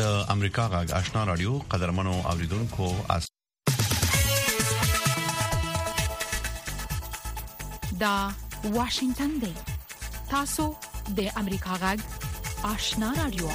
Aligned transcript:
د 0.00 0.04
امریکا 0.34 0.62
غاګ 0.72 0.88
آشنا 1.00 1.20
رادیو 1.30 1.52
قدرمنو 1.72 2.14
اوریدونکو 2.30 2.86
اس 3.16 3.24
دا 8.02 8.16
واشنگتن 8.76 9.32
دی 9.42 9.52
تاسو 10.34 10.64
د 11.18 11.20
امریکا 11.42 11.74
غاګ 11.82 12.00
آشنا 12.72 13.08
رادیو 13.20 13.48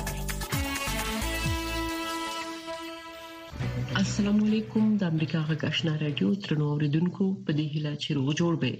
السلام 4.03 4.37
علیکم 4.47 4.85
د 5.01 5.03
امریکا 5.13 5.41
غږ 5.49 5.61
آشنا 5.71 5.93
رادیو 6.03 6.29
ترنو 6.43 6.65
اوریدونکو 6.73 7.25
په 7.45 7.49
دې 7.57 7.65
هیله 7.73 7.93
چې 8.01 8.09
روغ 8.17 8.27
جوړ 8.41 8.53
به 8.61 8.71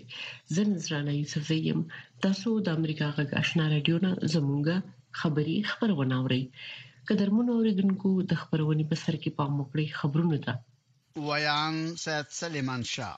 زن 0.57 0.70
زرانه 0.86 1.12
یوسف 1.21 1.44
زیم 1.54 1.80
تاسو 2.28 2.50
د 2.66 2.80
امریکا 2.82 3.07
غږ 3.18 3.30
آشنا 3.41 3.66
رادیو 3.76 3.98
نه 4.05 4.12
زمونږه 4.34 4.78
خبری 5.21 5.57
خبرونه 5.71 6.16
اورئ 6.21 6.44
قدرمنو 7.10 7.52
اوریدونکو 7.57 8.10
د 8.30 8.32
خبرونې 8.41 8.84
په 8.89 8.96
سر 9.04 9.16
کې 9.22 9.30
پام 9.38 9.54
وکړئ 9.59 9.86
خبرونه 9.99 10.38
ده 10.45 10.54
ویان 11.30 11.77
سید 12.04 12.27
سلیمان 12.40 12.82
شاه 12.90 13.16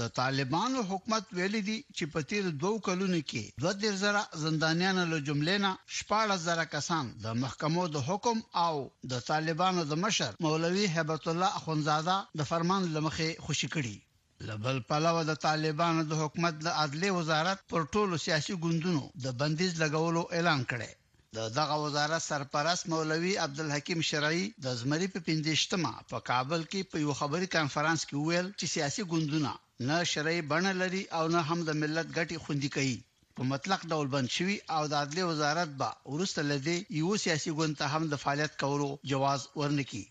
د 0.00 0.10
طالبانو 0.18 0.82
حکومت 0.90 1.32
ویلي 1.38 1.62
دي 1.68 1.78
چې 1.96 2.04
په 2.12 2.20
تیر 2.32 2.44
دوه 2.64 2.76
کلونو 2.88 3.18
کې 3.30 3.44
2000 3.62 4.42
زندانیان 4.44 4.98
له 5.14 5.18
جملې 5.30 5.56
نه 5.64 5.70
14000 6.00 6.70
کسان 6.76 7.10
د 7.24 7.34
محکمو 7.42 7.86
د 7.96 8.04
حکم 8.10 8.42
او 8.66 8.74
د 9.14 9.24
طالبانو 9.30 9.84
د 9.94 10.00
مشر 10.04 10.38
مولوي 10.48 10.86
هبت 10.98 11.26
الله 11.32 11.50
اخونزاده 11.62 12.16
د 12.42 12.48
فرمان 12.52 12.86
لمخې 12.96 13.48
خوشي 13.48 13.70
کړي 13.76 14.52
لبل 14.52 14.78
پلاو 14.92 15.24
د 15.32 15.42
طالبانو 15.46 16.06
د 16.14 16.22
حکومت 16.22 16.62
د 16.68 16.78
عدلي 16.84 17.10
وزارت 17.18 17.66
پر 17.74 17.88
ټولو 17.94 18.22
سیاسي 18.28 18.56
ګوندونو 18.66 19.02
د 19.26 19.36
بندیز 19.42 19.74
لګولو 19.82 20.22
اعلان 20.38 20.64
کړي 20.74 20.90
د 21.38 21.38
دغه 21.58 21.76
وزارت 21.84 22.22
سرپرست 22.30 22.84
مولوي 22.92 23.32
عبدالحکیم 23.44 24.00
شرعي 24.10 24.44
د 24.64 24.66
زمری 24.80 25.08
په 25.14 25.20
پندېشتما 25.26 25.92
په 26.10 26.16
کابل 26.30 26.60
کې 26.70 26.80
په 26.90 26.96
یو 27.04 27.12
خبري 27.20 27.46
کانفرنس 27.56 28.00
کې 28.08 28.16
ویل 28.18 28.48
چې 28.58 28.66
سیاسي 28.74 29.02
ګوندونه 29.12 29.50
نه 29.88 29.96
شرعي 30.12 30.40
بڼه 30.52 30.72
لري 30.82 31.02
او 31.18 31.24
نه 31.34 31.40
هم 31.48 31.58
د 31.64 31.70
ملت 31.82 32.06
ګټي 32.18 32.36
خوندي 32.44 32.70
کوي 32.76 32.98
په 33.36 33.42
مطلق 33.52 33.80
ډول 33.90 34.06
بند 34.14 34.28
شوی 34.36 34.56
او 34.76 34.82
د 34.90 34.92
عدلیه 35.02 35.26
وزارت 35.32 35.70
با 35.80 35.90
ورسته 36.12 36.40
لدی 36.50 36.78
یو 37.00 37.08
سیاسي 37.24 37.50
ګوند 37.58 37.74
ته 37.80 37.84
هم 37.92 38.02
د 38.08 38.14
فعالیت 38.22 38.52
کولو 38.62 38.88
جواز 39.10 39.40
ورنکي 39.60 40.04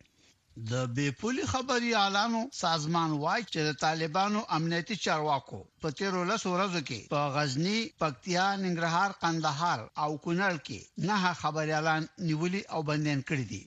د 0.72 0.75
بې 0.95 1.06
پولي 1.20 1.45
خبري 1.53 1.89
اعلانو 2.03 2.42
سازمان 2.66 3.09
وایي 3.23 3.44
چې 3.53 3.59
د 3.67 3.72
طالبانو 3.86 4.39
امنیتي 4.58 4.95
چارواکو 5.06 5.59
په 5.81 5.88
تیرو 5.98 6.22
لسو 6.31 6.48
ورځو 6.52 6.81
کې 6.89 7.00
په 7.14 7.22
غزنی، 7.36 7.80
پکتیا، 8.02 8.48
ننګرهار، 8.64 9.09
قندهار 9.23 9.80
او 10.03 10.09
کونړ 10.26 10.53
کې 10.67 10.80
نه 11.08 11.16
خبري 11.42 11.72
اعلان 11.78 12.03
نیولي 12.28 12.61
او 12.73 12.80
بندین 12.89 13.20
کړی 13.30 13.45
دي 13.52 13.61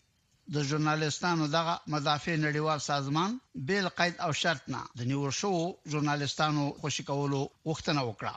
د 0.55 0.57
ژورنالستانو 0.69 1.45
دغه 1.57 1.75
مدافع 1.95 2.35
نړیوال 2.47 2.81
سازمان 2.91 3.31
بیل 3.69 3.87
قید 3.99 4.15
او 4.27 4.33
شرط 4.43 4.63
نه 4.75 4.81
د 4.99 5.01
نیور 5.11 5.31
شو 5.41 5.53
ژورنالستانو 5.91 6.65
خوشی 6.81 7.03
کولو 7.11 7.41
وختنه 7.71 8.03
وکړه 8.09 8.35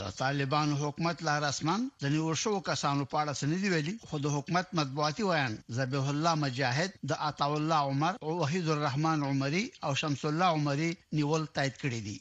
د 0.00 0.10
طالبان 0.24 0.68
حکومت 0.80 1.16
لا 1.28 1.32
رسمان 1.46 1.80
د 2.02 2.04
نیوشو 2.16 2.50
کسانو 2.70 3.02
په 3.12 3.16
اړه 3.22 3.32
سندې 3.40 3.68
ویلي 3.72 3.94
خو 4.08 4.16
د 4.24 4.26
حکومت 4.36 4.66
مطبوعاتي 4.80 5.24
ویان 5.28 5.54
ذبیح 5.78 6.06
الله 6.12 6.34
مجاهد 6.44 6.90
د 7.10 7.12
عطا 7.28 7.46
الله 7.58 7.80
عمر 7.92 8.12
او 8.24 8.30
وحید 8.42 8.66
الرحمن 8.74 9.18
عمری 9.30 9.64
او 9.86 9.92
شمس 10.02 10.22
الله 10.30 10.48
عمری 10.58 10.90
نیول 11.20 11.42
تایید 11.56 11.74
کړی 11.82 12.00
دي 12.06 12.16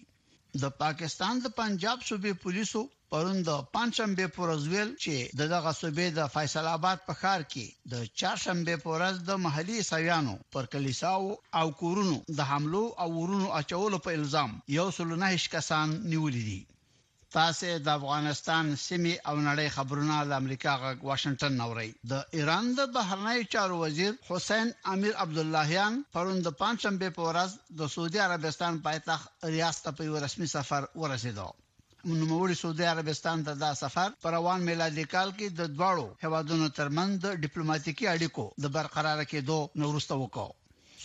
د 0.61 0.63
پاکستان 0.81 1.43
د 1.45 1.53
پنجاب 1.59 1.97
صوبې 2.09 2.41
پولیسو 2.43 2.81
پرون 3.11 3.37
د 3.49 3.51
پنځشنبه 3.75 4.25
پر 4.37 4.43
ورځ 4.51 4.89
چې 5.03 5.15
دغه 5.41 5.71
صوبې 5.81 6.07
د 6.19 6.33
فیصل 6.37 6.65
آباد 6.77 7.05
په 7.07 7.13
ښار 7.21 7.41
کې 7.51 7.65
د 7.91 7.93
چهارشنبه 8.19 8.75
پر 8.85 8.89
ورځ 8.95 9.15
د 9.29 9.39
محلي 9.45 9.77
سویانو 9.91 10.35
پر 10.55 10.63
کلیساو 10.77 11.29
او 11.61 11.67
کورونو 11.83 12.17
د 12.37 12.39
حملو 12.53 12.85
او 13.03 13.07
ورونو 13.19 13.47
اچولو 13.61 14.03
په 14.09 14.19
الزام 14.21 14.59
یو 14.79 14.87
سل 14.99 15.15
نه 15.25 15.29
کسان 15.57 15.87
نیولې 16.13 16.43
دي 16.51 16.61
تاسو 17.37 17.67
د 17.85 17.89
افغانستان 17.99 18.69
سیمه 18.83 19.11
او 19.27 19.33
نړۍ 19.47 19.65
خبرونه 19.75 20.15
د 20.29 20.31
امریکا 20.41 20.71
غ 20.83 21.01
واشنگټن 21.09 21.53
نوري 21.61 21.89
د 22.13 22.31
ایران 22.37 22.71
د 22.77 22.85
بهرنی 22.95 23.43
چارو 23.55 23.75
وزیر 23.83 24.15
حسین 24.29 24.71
امیر 24.93 25.13
عبد 25.25 25.37
اللهیان 25.43 25.99
پروند 26.17 26.49
پنځم 26.63 26.97
په 27.05 27.27
ورځ 27.29 27.53
د 27.81 27.91
سعودي 27.95 28.23
عربستان 28.25 28.81
پایتخت 28.89 29.47
ریاض 29.55 29.83
ته 29.87 29.95
په 29.99 30.23
رسمي 30.27 30.49
سفر 30.57 30.89
ورسېدو 31.03 31.47
نوموړي 31.53 32.59
سعودي 32.65 32.89
عربستان 32.93 33.45
ته 33.49 33.59
دا 33.65 33.71
سفر 33.83 34.17
پر 34.23 34.37
روان 34.39 34.67
میلادي 34.71 35.07
کال 35.15 35.35
کې 35.39 35.57
د 35.59 35.75
دواړو 35.79 36.05
هوادونو 36.25 36.73
ترمنځ 36.79 37.39
ډیپلوماټیکي 37.45 38.11
اړیکو 38.15 38.47
د 38.65 38.75
برقراره 38.79 39.31
کېدو 39.33 39.61
نورسته 39.85 40.19
وکړ 40.23 40.56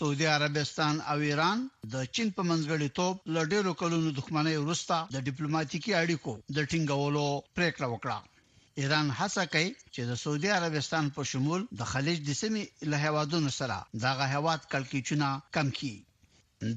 سعودي 0.03 0.27
عربستان 0.37 0.95
او 1.13 1.19
ایران 1.29 1.59
د 1.95 2.05
چین 2.15 2.29
په 2.37 2.43
منځګړي 2.51 2.89
توپ 2.99 3.17
لړډېرو 3.35 3.73
کلونو 3.81 4.09
دښمنۍ 4.19 4.55
ورستا 4.61 4.97
د 5.17 5.21
ډیپلوماټیکي 5.29 5.93
اړیکو 6.03 6.33
د 6.57 6.67
ټینګولو 6.71 7.23
پریکړه 7.57 7.87
وکړه 7.91 8.19
ایران 8.83 9.07
هڅه 9.21 9.43
کوي 9.53 9.69
چې 9.95 10.01
د 10.09 10.13
سعودي 10.23 10.51
عربستان 10.59 11.05
په 11.19 11.31
شمول 11.35 11.61
د 11.83 11.91
خلیج 11.93 12.19
د 12.31 12.39
سیمې 12.43 12.65
له 12.95 13.05
هوادونو 13.07 13.51
سره 13.59 13.77
دغه 14.07 14.25
هواد 14.35 14.61
کلکېچونه 14.75 15.29
کم 15.59 15.67
کړي 15.79 15.97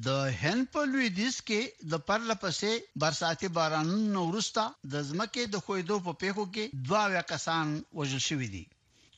د 0.09 0.22
هن 0.44 0.57
په 0.75 0.81
لویدیس 0.92 1.36
کې 1.50 1.62
د 1.96 2.06
پرلپسې 2.12 2.72
برساتي 3.06 3.47
بارانونو 3.57 4.19
وروسته 4.30 4.63
د 4.94 4.96
ځمکې 5.09 5.44
د 5.56 5.68
خویدو 5.68 5.97
په 6.09 6.22
پیښو 6.25 6.44
کې 6.53 6.88
دوا 6.90 7.03
کسان 7.36 7.66
وژل 8.02 8.24
شوی 8.30 8.47
دي 8.57 8.63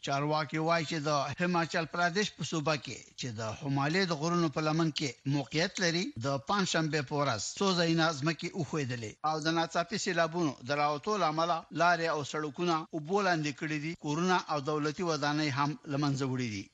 چارواکي 0.08 0.60
وایي 0.66 0.86
چې 0.92 0.98
د 1.08 1.12
هماچل 1.40 1.86
پردیش 1.94 2.28
په 2.36 2.44
صوبه 2.50 2.76
کې 2.84 3.00
چې 3.20 3.32
د 3.40 3.56
همالي 3.62 4.04
د 4.12 4.14
غرونو 4.22 4.50
په 4.58 4.62
لمن 4.68 4.92
کې 5.00 5.10
موقعیت 5.34 5.82
لري 5.84 6.04
د 6.26 6.28
پنځشنبه 6.52 7.02
پورس 7.10 7.48
څو 7.58 7.68
ځایونه 7.80 8.06
ځمکې 8.20 8.48
اوخېدلې 8.60 9.12
او 9.30 9.36
د 9.46 9.56
ناڅاپي 9.60 9.98
سیلابونو 10.06 10.54
دراوتو 10.70 11.14
لامل 11.26 11.52
لارې 11.82 12.08
او 12.16 12.22
سړکونه 12.32 12.76
وبولاندې 12.96 13.52
کړې 13.60 13.78
دي 13.86 13.94
کورونه 14.06 14.38
او 14.54 14.58
دولتي 14.72 15.04
ودانۍ 15.12 15.50
هم 15.58 15.70
لمنځه 15.92 16.26
وړې 16.28 16.50
دي 16.56 16.66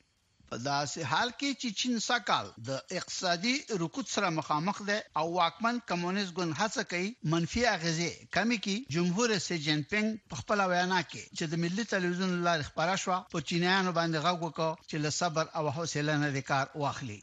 په 0.53 0.62
داسې 0.74 1.02
حال 1.12 1.30
کې 1.40 1.50
چې 1.62 1.69
چین 1.80 1.94
سکهال 2.08 2.47
د 2.69 2.69
اقتصادي 3.00 3.53
رکود 3.84 4.08
سره 4.16 4.36
مخامخ 4.40 4.78
ده 4.90 4.97
او 5.19 5.24
واکمن 5.38 5.75
کمونیست 5.90 6.36
ګوند 6.38 6.58
هڅه 6.62 6.81
کوي 6.91 7.09
منفي 7.31 7.62
اغیزه 7.75 8.12
کمی 8.36 8.58
کې 8.66 8.75
جمهور 8.96 9.30
سي 9.47 9.56
جن 9.66 9.80
پینګ 9.91 10.08
په 10.30 10.36
خپل 10.41 10.58
وینا 10.72 11.02
کې 11.12 11.22
چې 11.38 11.44
د 11.47 11.53
ملي 11.64 11.84
تلویزیون 11.94 12.31
لار 12.47 12.59
خبره 12.69 12.96
شو 13.03 13.18
په 13.34 13.38
چینایانو 13.47 13.91
باندې 13.97 14.22
غوږ 14.25 14.40
وکړ 14.44 14.69
چې 14.90 14.96
له 15.03 15.09
صبر 15.19 15.46
او 15.58 15.64
حوصله 15.75 16.14
نه 16.24 16.30
کار 16.52 16.66
واخلي 16.81 17.20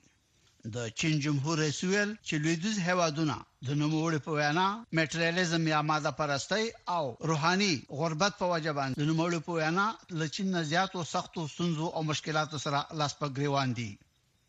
د 0.76 0.78
چین 1.00 1.12
جمهور 1.24 1.56
رئیس 1.62 1.76
ویل 1.84 2.10
چې 2.28 2.34
لویدیز 2.44 2.76
هوادونه 2.88 3.36
د 3.66 3.68
نوموړي 3.82 4.18
په 4.24 4.30
وینا 4.38 4.66
میټریالیزم 4.96 5.62
یا 5.74 5.80
ماده 5.90 6.12
پرستی 6.18 6.64
او 6.96 7.04
روحاني 7.30 7.72
غربت 7.98 8.32
په 8.40 8.46
وجه 8.52 8.72
باندې 8.78 8.96
د 9.00 9.08
نوموړي 9.10 9.38
په 9.46 9.50
وینا 9.58 9.86
لچین 10.20 10.46
نه 10.54 10.62
زیاتو 10.72 10.98
سختو 11.14 11.40
سنځو 11.56 11.86
او 11.94 12.00
مشکلاتو 12.10 12.56
سره 12.64 12.78
لاس 12.98 13.12
په 13.20 13.26
ګریوان 13.36 13.68
دي 13.78 13.90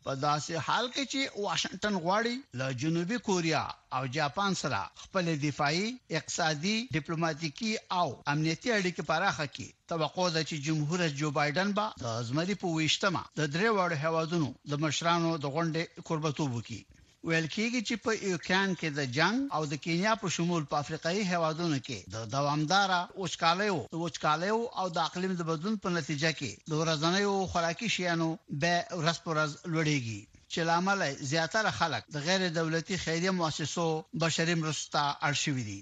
په 0.06 0.12
داسې 0.28 0.54
حال 0.66 0.86
کې 0.94 1.02
چې 1.12 1.20
واشنگټن 1.46 1.94
غواړي 2.04 2.30
له 2.60 2.66
جنوبي 2.82 3.18
کوریا 3.28 3.60
او 3.96 4.00
جاپان 4.18 4.52
سره 4.62 4.80
خپل 5.02 5.24
دفاعي 5.46 5.84
اقتصادي 6.20 6.74
ډیپلوماټیکي 6.96 7.72
او 8.00 8.06
امنیتي 8.32 8.68
اړیکې 8.78 9.06
پراخه 9.10 9.46
کړي 9.54 9.68
توقع 9.92 10.28
ده 10.36 10.42
چې 10.48 10.64
جمهور 10.68 10.96
رئیس 11.04 11.14
جو 11.20 11.28
بایدن 11.40 11.68
با 11.78 11.86
د 12.02 12.06
ازمري 12.22 12.56
په 12.62 12.66
ویشتمه 12.76 13.22
د 13.40 13.42
درې 13.54 13.68
وړ 13.76 13.90
هوادونو 14.04 14.48
د 14.70 14.72
مشرانو 14.84 15.30
د 15.42 15.46
غونډې 15.54 15.82
قربتوب 16.08 16.50
وکړي 16.54 16.80
ویل 17.28 17.46
کېږي 17.54 17.80
چې 17.88 17.94
په 18.04 18.10
یوکران 18.32 18.70
کې 18.80 18.88
د 18.98 19.00
جنگ 19.16 19.36
او 19.56 19.62
د 19.70 19.74
کینیا 19.84 20.12
په 20.22 20.26
شمول 20.36 20.62
په 20.70 20.76
افریقایي 20.82 21.22
هیوادونو 21.32 21.78
کې 21.86 21.98
د 22.14 22.16
دوامدار 22.34 22.88
اوچکالیو 23.20 23.76
د 23.92 23.94
اوچکالیو 24.04 24.60
او 24.80 24.86
د 24.96 24.98
اقلیم 25.08 25.32
د 25.36 25.42
بدلون 25.50 25.76
په 25.84 25.88
نتیجه 25.98 26.30
کې 26.38 26.50
د 26.70 26.72
ورځنیو 26.82 27.34
خوراکي 27.50 27.88
شیانو 27.94 28.28
به 28.62 28.74
ورځ 29.00 29.16
پر 29.24 29.30
ورځ 29.32 29.50
لوړېږي 29.72 30.20
چې 30.52 30.60
لامل 30.68 31.00
زیاتره 31.32 31.70
خلک 31.78 32.02
د 32.14 32.16
غیر 32.26 32.40
دولتي 32.60 32.96
خیریه 33.04 33.32
مؤسسو 33.40 33.86
بشري 34.22 34.54
مرسته 34.62 35.00
اړشوي 35.28 35.64
دي 35.70 35.80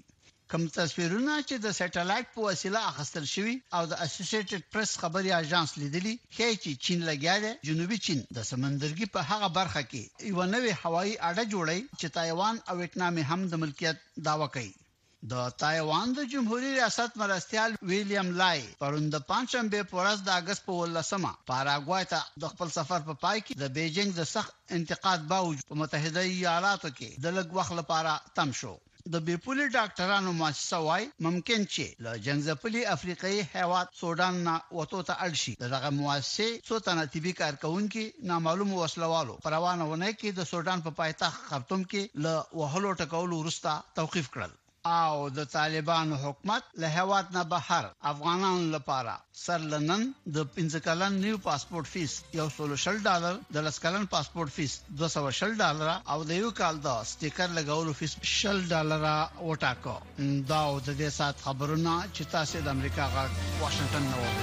کم 0.54 0.62
تصویرونه 0.76 1.34
چې 1.48 1.56
د 1.64 1.74
سټلایټ 1.78 2.30
په 2.36 2.44
وسیله 2.44 2.78
اخیستل 2.92 3.26
شوی 3.32 3.52
او 3.78 3.82
د 3.90 3.98
اسوسییټډ 4.06 4.62
پریس 4.76 4.94
خبري 5.02 5.30
اژانس 5.36 5.74
لیدلی 5.82 6.14
ښیي 6.36 6.56
چې 6.62 6.80
چین 6.86 7.04
لګیا 7.08 7.36
دی 7.44 7.52
جنوبي 7.68 7.98
چین 8.06 8.24
د 8.38 8.48
سمندرګي 8.48 9.06
په 9.16 9.20
هغه 9.28 9.50
برخه 9.58 9.82
کې 9.90 10.30
یو 10.32 10.48
نوې 10.54 10.72
هوایی 10.82 11.14
اډه 11.28 11.44
جوړی 11.52 11.78
چې 12.00 12.14
تایوان 12.18 12.56
او 12.68 12.74
ویتنام 12.82 13.20
هم 13.30 13.46
د 13.52 13.62
ملکیت 13.64 14.02
داوا 14.30 14.48
کوي 14.56 14.72
د 15.34 15.56
تایوان 15.64 16.16
د 16.18 16.26
جمهوریت 16.34 16.74
ریاست 16.80 17.20
مرستيال 17.22 17.78
ویلیام 17.94 18.34
لای 18.42 18.60
پروند 18.82 19.14
پنځمبه 19.32 19.88
پورز 19.94 20.26
د 20.30 20.36
اگست 20.40 20.60
په 20.68 20.72
18مه 20.90 21.32
پاراګوای 21.52 22.12
ته 22.16 22.44
د 22.44 22.52
خپل 22.56 22.76
سفر 22.80 23.06
په 23.08 23.14
پا 23.22 23.28
پای 23.28 23.38
کې 23.46 23.64
د 23.64 23.74
بیجینګ 23.78 24.10
د 24.20 24.30
سخت 24.34 24.76
انتقاد 24.80 25.28
باوجود 25.34 25.66
په 25.72 25.80
متحده 25.84 26.26
ایالاتو 26.36 26.94
کې 26.98 27.22
د 27.24 27.38
لږ 27.40 27.58
وخت 27.60 27.72
لپاره 27.82 28.20
تم 28.40 28.60
شو 28.62 28.78
د 29.14 29.16
بیپولي 29.28 29.66
ډاکټرانو 29.76 30.30
مؤسسه 30.40 30.78
وای 30.86 31.04
ممکن 31.26 31.60
چې 31.74 31.84
له 32.04 32.10
جنگ 32.24 32.38
ځپلي 32.48 32.82
افریقایي 32.96 33.40
حیوانات 33.52 33.88
سودان 34.00 34.34
نه 34.46 34.54
وته 34.78 35.00
ته 35.08 35.14
اړشي 35.26 35.52
دغه 35.74 35.88
مؤسسه 36.00 36.46
څو 36.66 36.74
تنه 36.86 37.02
طبي 37.14 37.32
کارکونکو 37.42 38.02
نامعلوم 38.30 38.70
وسلوالو 38.74 39.34
پروانه 39.44 39.84
ونه 39.90 40.10
کې 40.18 40.28
د 40.32 40.40
سودان 40.52 40.78
په 40.82 40.90
پا 40.92 40.96
پایتخت 41.00 41.38
خرطوم 41.50 41.80
کې 41.90 42.02
له 42.24 42.34
وهلو 42.58 42.90
ټکولو 43.00 43.34
وروسته 43.38 43.70
توقيف 43.98 44.26
کړل 44.34 44.50
او 44.86 45.28
د 45.30 45.44
طالبان 45.44 46.12
حکومت 46.12 46.62
له 46.80 46.88
هواد 46.88 47.26
نه 47.34 47.42
بهر 47.50 47.84
افغانانو 48.12 48.70
لپاره 48.76 49.14
سرلنن 49.44 50.02
د 50.36 50.48
پنځکلن 50.56 51.12
نیو 51.24 51.38
پاسپورت 51.48 51.86
فیس 51.92 52.12
یو 52.34 52.48
سولشل 52.56 52.96
ډالر 53.06 53.34
د 53.52 53.56
لسکلن 53.66 54.04
پاسپورت 54.14 54.50
فیس 54.56 54.72
260 55.02 55.58
ډالر 55.60 55.88
او 56.12 56.18
د 56.24 56.30
یو 56.42 56.50
کال 56.62 56.74
د 56.86 57.04
سټیکر 57.12 57.48
لګولو 57.58 57.92
فیس 57.98 58.12
شل 58.38 58.58
ډالر 58.72 59.02
وټاکو 59.48 59.96
دا 60.50 60.62
د 60.86 60.88
دې 61.00 61.10
سات 61.20 61.36
خبرونه 61.44 61.92
چې 62.14 62.22
تاسو 62.34 62.56
د 62.64 62.68
امریکا 62.76 63.04
غا 63.14 63.24
واشنگټن 63.62 64.04
نه 64.10 64.16
وایي 64.20 64.38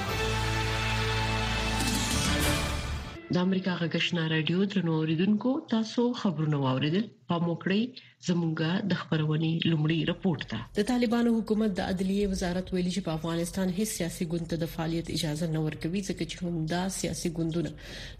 د 3.36 3.38
امریکا 3.46 3.72
غږشنا 3.80 4.24
رادیو 4.34 4.60
درنو 4.72 4.92
اوریدونکو 5.00 5.50
تاسو 5.74 6.04
خبرونه 6.22 6.58
واوریدل 6.66 7.06
په 7.32 7.36
موکړی 7.48 7.82
زمونږه 8.28 8.70
د 8.94 9.00
خبرونې 9.02 9.54
لومړی 9.72 9.98
رپورت 10.12 10.44
ده 10.52 10.60
د 10.78 10.88
طالبانو 10.92 11.30
حکومت 11.38 11.72
د 11.80 11.90
عدلیه 11.94 12.26
وزارت 12.34 12.68
ویلي 12.74 12.92
چې 12.96 13.02
په 13.08 13.16
افغانستان 13.20 13.68
هیڅ 13.80 13.90
سیاسي 13.98 14.24
ګوند 14.36 14.46
ته 14.54 14.62
د 14.62 14.66
فعالیت 14.76 15.08
اجازه 15.18 15.48
نه 15.58 15.66
ورکوي 15.68 16.02
ځکه 16.10 16.24
چې 16.32 16.38
همدا 16.46 16.84
سیاسي 17.00 17.30
ګوندونه 17.42 17.72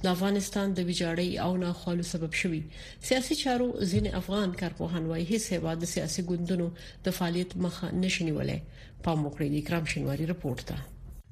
د 0.04 0.12
افغانستان 0.16 0.68
د 0.82 0.86
ویجاړۍ 0.90 1.30
او 1.46 1.52
ناخوالو 1.66 2.10
سبب 2.14 2.32
شوي 2.42 2.62
سیاسي 3.10 3.34
چارو 3.44 3.68
ځین 3.94 4.06
افغان 4.22 4.50
کارپوهان 4.66 5.04
وايي 5.14 5.26
هیڅ 5.32 5.44
هوا 5.56 5.74
د 5.86 5.94
سیاسي 5.96 6.22
ګوندونو 6.36 6.68
د 7.08 7.18
فعالیت 7.22 7.52
مخه 7.70 7.88
نشي 8.04 8.22
نیولای 8.34 8.60
په 9.08 9.12
موکړی 9.24 9.48
د 9.58 9.68
کرام 9.74 9.86
شنواری 9.96 10.26
رپورت 10.36 10.64
ده 10.76 10.80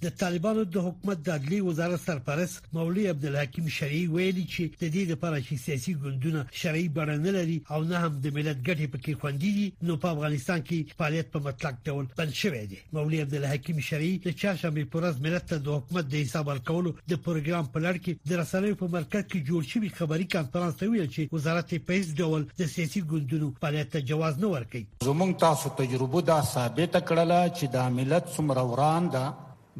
د 0.03 0.05
طالبانو 0.21 0.61
د 0.73 0.77
حکومت 0.87 1.17
د 1.21 1.27
عدلي 1.37 1.59
وزارت 1.65 2.01
سرپرست 2.05 2.65
مولوی 2.77 3.03
عبدالحکیم 3.13 3.67
شریعي 3.75 4.07
ویلي 4.15 4.43
چې 4.53 4.63
د 4.81 4.89
دې 4.95 5.03
لپاره 5.11 5.37
چې 5.45 5.61
سیاسي 5.65 5.93
ګوندونه 6.03 6.41
شریعي 6.61 6.89
بڼه 6.97 7.33
لري 7.37 7.57
او 7.73 7.79
نه 7.91 7.97
هم 8.03 8.13
د 8.23 8.25
ملت 8.37 8.57
ګټې 8.67 8.87
پکې 8.93 9.11
خوندې 9.19 9.51
دي 9.57 9.67
نو 9.87 9.93
په 10.03 10.11
افغانستان 10.15 10.65
کې 10.67 10.97
فعالیت 11.01 11.27
په 11.35 11.43
مطلق 11.47 11.75
ډول 11.87 12.09
بند 12.19 12.33
شوی 12.41 12.63
دی 12.71 12.79
مولوی 12.97 13.21
عبدالحکیم 13.25 13.79
شریعي 13.91 14.19
د 14.27 14.37
چاشمې 14.41 14.91
پرز 14.95 15.15
ملت 15.27 15.47
ته 15.53 15.57
د 15.69 15.79
حکومت 15.79 16.11
د 16.13 16.19
حساب 16.23 16.51
ورکولو 16.51 16.95
د 17.11 17.23
پروګرام 17.25 17.71
په 17.73 17.79
لړ 17.85 17.93
کې 18.03 18.13
د 18.29 18.43
رسنیو 18.43 18.79
په 18.83 18.91
مرکز 18.97 19.23
کې 19.31 19.47
جوړ 19.49 19.61
شوی 19.73 19.95
خبري 20.01 20.27
کانفرنس 20.35 20.77
ته 20.81 20.91
ویل 20.93 21.09
چې 21.15 21.27
وزارت 21.37 21.73
په 21.87 21.93
هیڅ 21.99 22.09
ډول 22.21 22.41
د 22.61 22.71
سیاسي 22.75 23.01
ګوندونو 23.13 23.47
فعالیت 23.63 23.93
ته 23.95 24.07
جواز 24.11 24.41
نه 24.43 24.51
ورکوي 24.55 24.85
زموږ 25.09 25.31
تاسو 25.47 25.75
تجربه 25.83 26.27
دا 26.33 26.39
ثابت 26.53 27.01
کړله 27.09 27.41
چې 27.57 27.75
د 27.77 27.97
ملت 27.99 28.25
څومره 28.35 28.61
وران 28.71 29.11
ده 29.17 29.25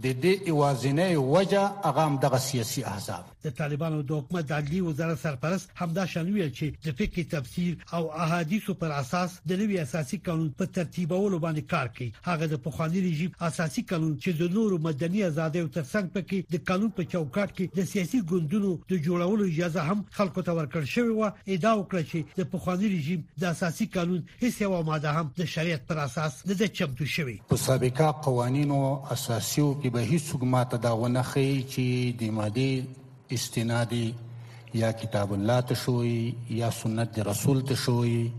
د 0.04 0.06
دې 0.24 0.34
اوازنې 0.52 1.10
وجه 1.34 1.64
هغه 1.88 2.02
هم 2.08 2.14
دغه 2.24 2.40
سیاسي 2.50 2.82
احزاب 2.92 3.24
د 3.46 3.52
طالبانو 3.60 3.98
د 4.10 4.12
حکومت 4.20 4.46
د 4.48 4.52
عدلي 4.60 4.80
وزارت 4.88 5.20
سرپرست 5.24 5.68
همدا 5.82 6.04
شنوي 6.14 6.46
چې 6.60 6.68
د 6.86 6.96
فقہی 7.02 7.24
تفسیر 7.34 7.74
او 7.98 8.02
احادیثو 8.24 8.74
پر 8.84 8.92
اساس 9.02 9.36
د 9.52 9.62
نوي 9.62 9.76
اساسي 9.86 10.18
قانون 10.28 10.48
په 10.62 10.70
ترتیبولو 10.78 11.40
باندې 11.44 11.68
کار 11.74 11.92
کوي 11.98 12.08
هغه 12.30 12.48
د 12.54 12.62
پخواني 12.68 13.04
رژیم 13.10 13.36
اساسي 13.50 13.84
قانون 13.92 14.16
چې 14.24 14.40
د 14.42 14.54
نورو 14.60 14.80
مدني 14.88 15.22
آزادۍ 15.30 15.60
او 15.66 15.70
ترڅنګ 15.78 16.06
پکې 16.18 16.56
د 16.56 16.64
قانون 16.72 16.92
په 17.02 17.10
چوکاټ 17.14 17.50
کې 17.58 17.82
د 17.82 17.90
سیاسي 17.94 18.22
ګوندونو 18.34 18.74
د 18.94 19.04
جوړولو 19.10 19.44
اجازه 19.52 19.82
هم 19.92 20.00
خلکو 20.20 20.48
ته 20.50 20.58
ورکړ 20.60 20.94
شوې 20.96 21.14
و 21.16 21.56
ادا 21.58 21.76
وکړه 21.78 22.10
چې 22.10 22.42
د 22.42 22.50
پخواني 22.58 22.92
رژیم 22.98 23.24
د 23.46 23.52
اساسي 23.54 23.90
قانون 24.00 24.26
هیڅ 24.44 24.62
یو 24.66 24.82
ماده 24.92 25.16
هم 25.20 25.34
د 25.44 25.52
شریعت 25.56 25.88
پر 25.94 26.04
اساس 26.08 26.42
نه 26.50 26.60
ده 26.64 26.74
چمتو 26.82 27.12
شوی 27.18 27.38
په 27.56 27.62
سابقه 27.70 28.12
قوانینو 28.30 28.82
اساسیو 29.18 29.72
کې 29.82 29.98
به 29.98 30.12
هیڅ 30.12 30.24
څوک 30.30 30.52
ماته 30.58 30.84
دا 30.90 30.96
ونه 31.04 31.28
خي 31.34 31.48
چې 31.50 32.22
د 32.22 32.40
ماده 32.42 32.70
استنادي 33.34 34.14
یا 34.74 34.92
کتاب 34.92 35.34
الله 35.34 35.60
ته 35.62 35.76
شوی 35.76 36.34
یا 36.50 36.70
سنت 36.84 37.20
رسول 37.30 37.62
ته 37.62 37.76
شوی 37.76 38.32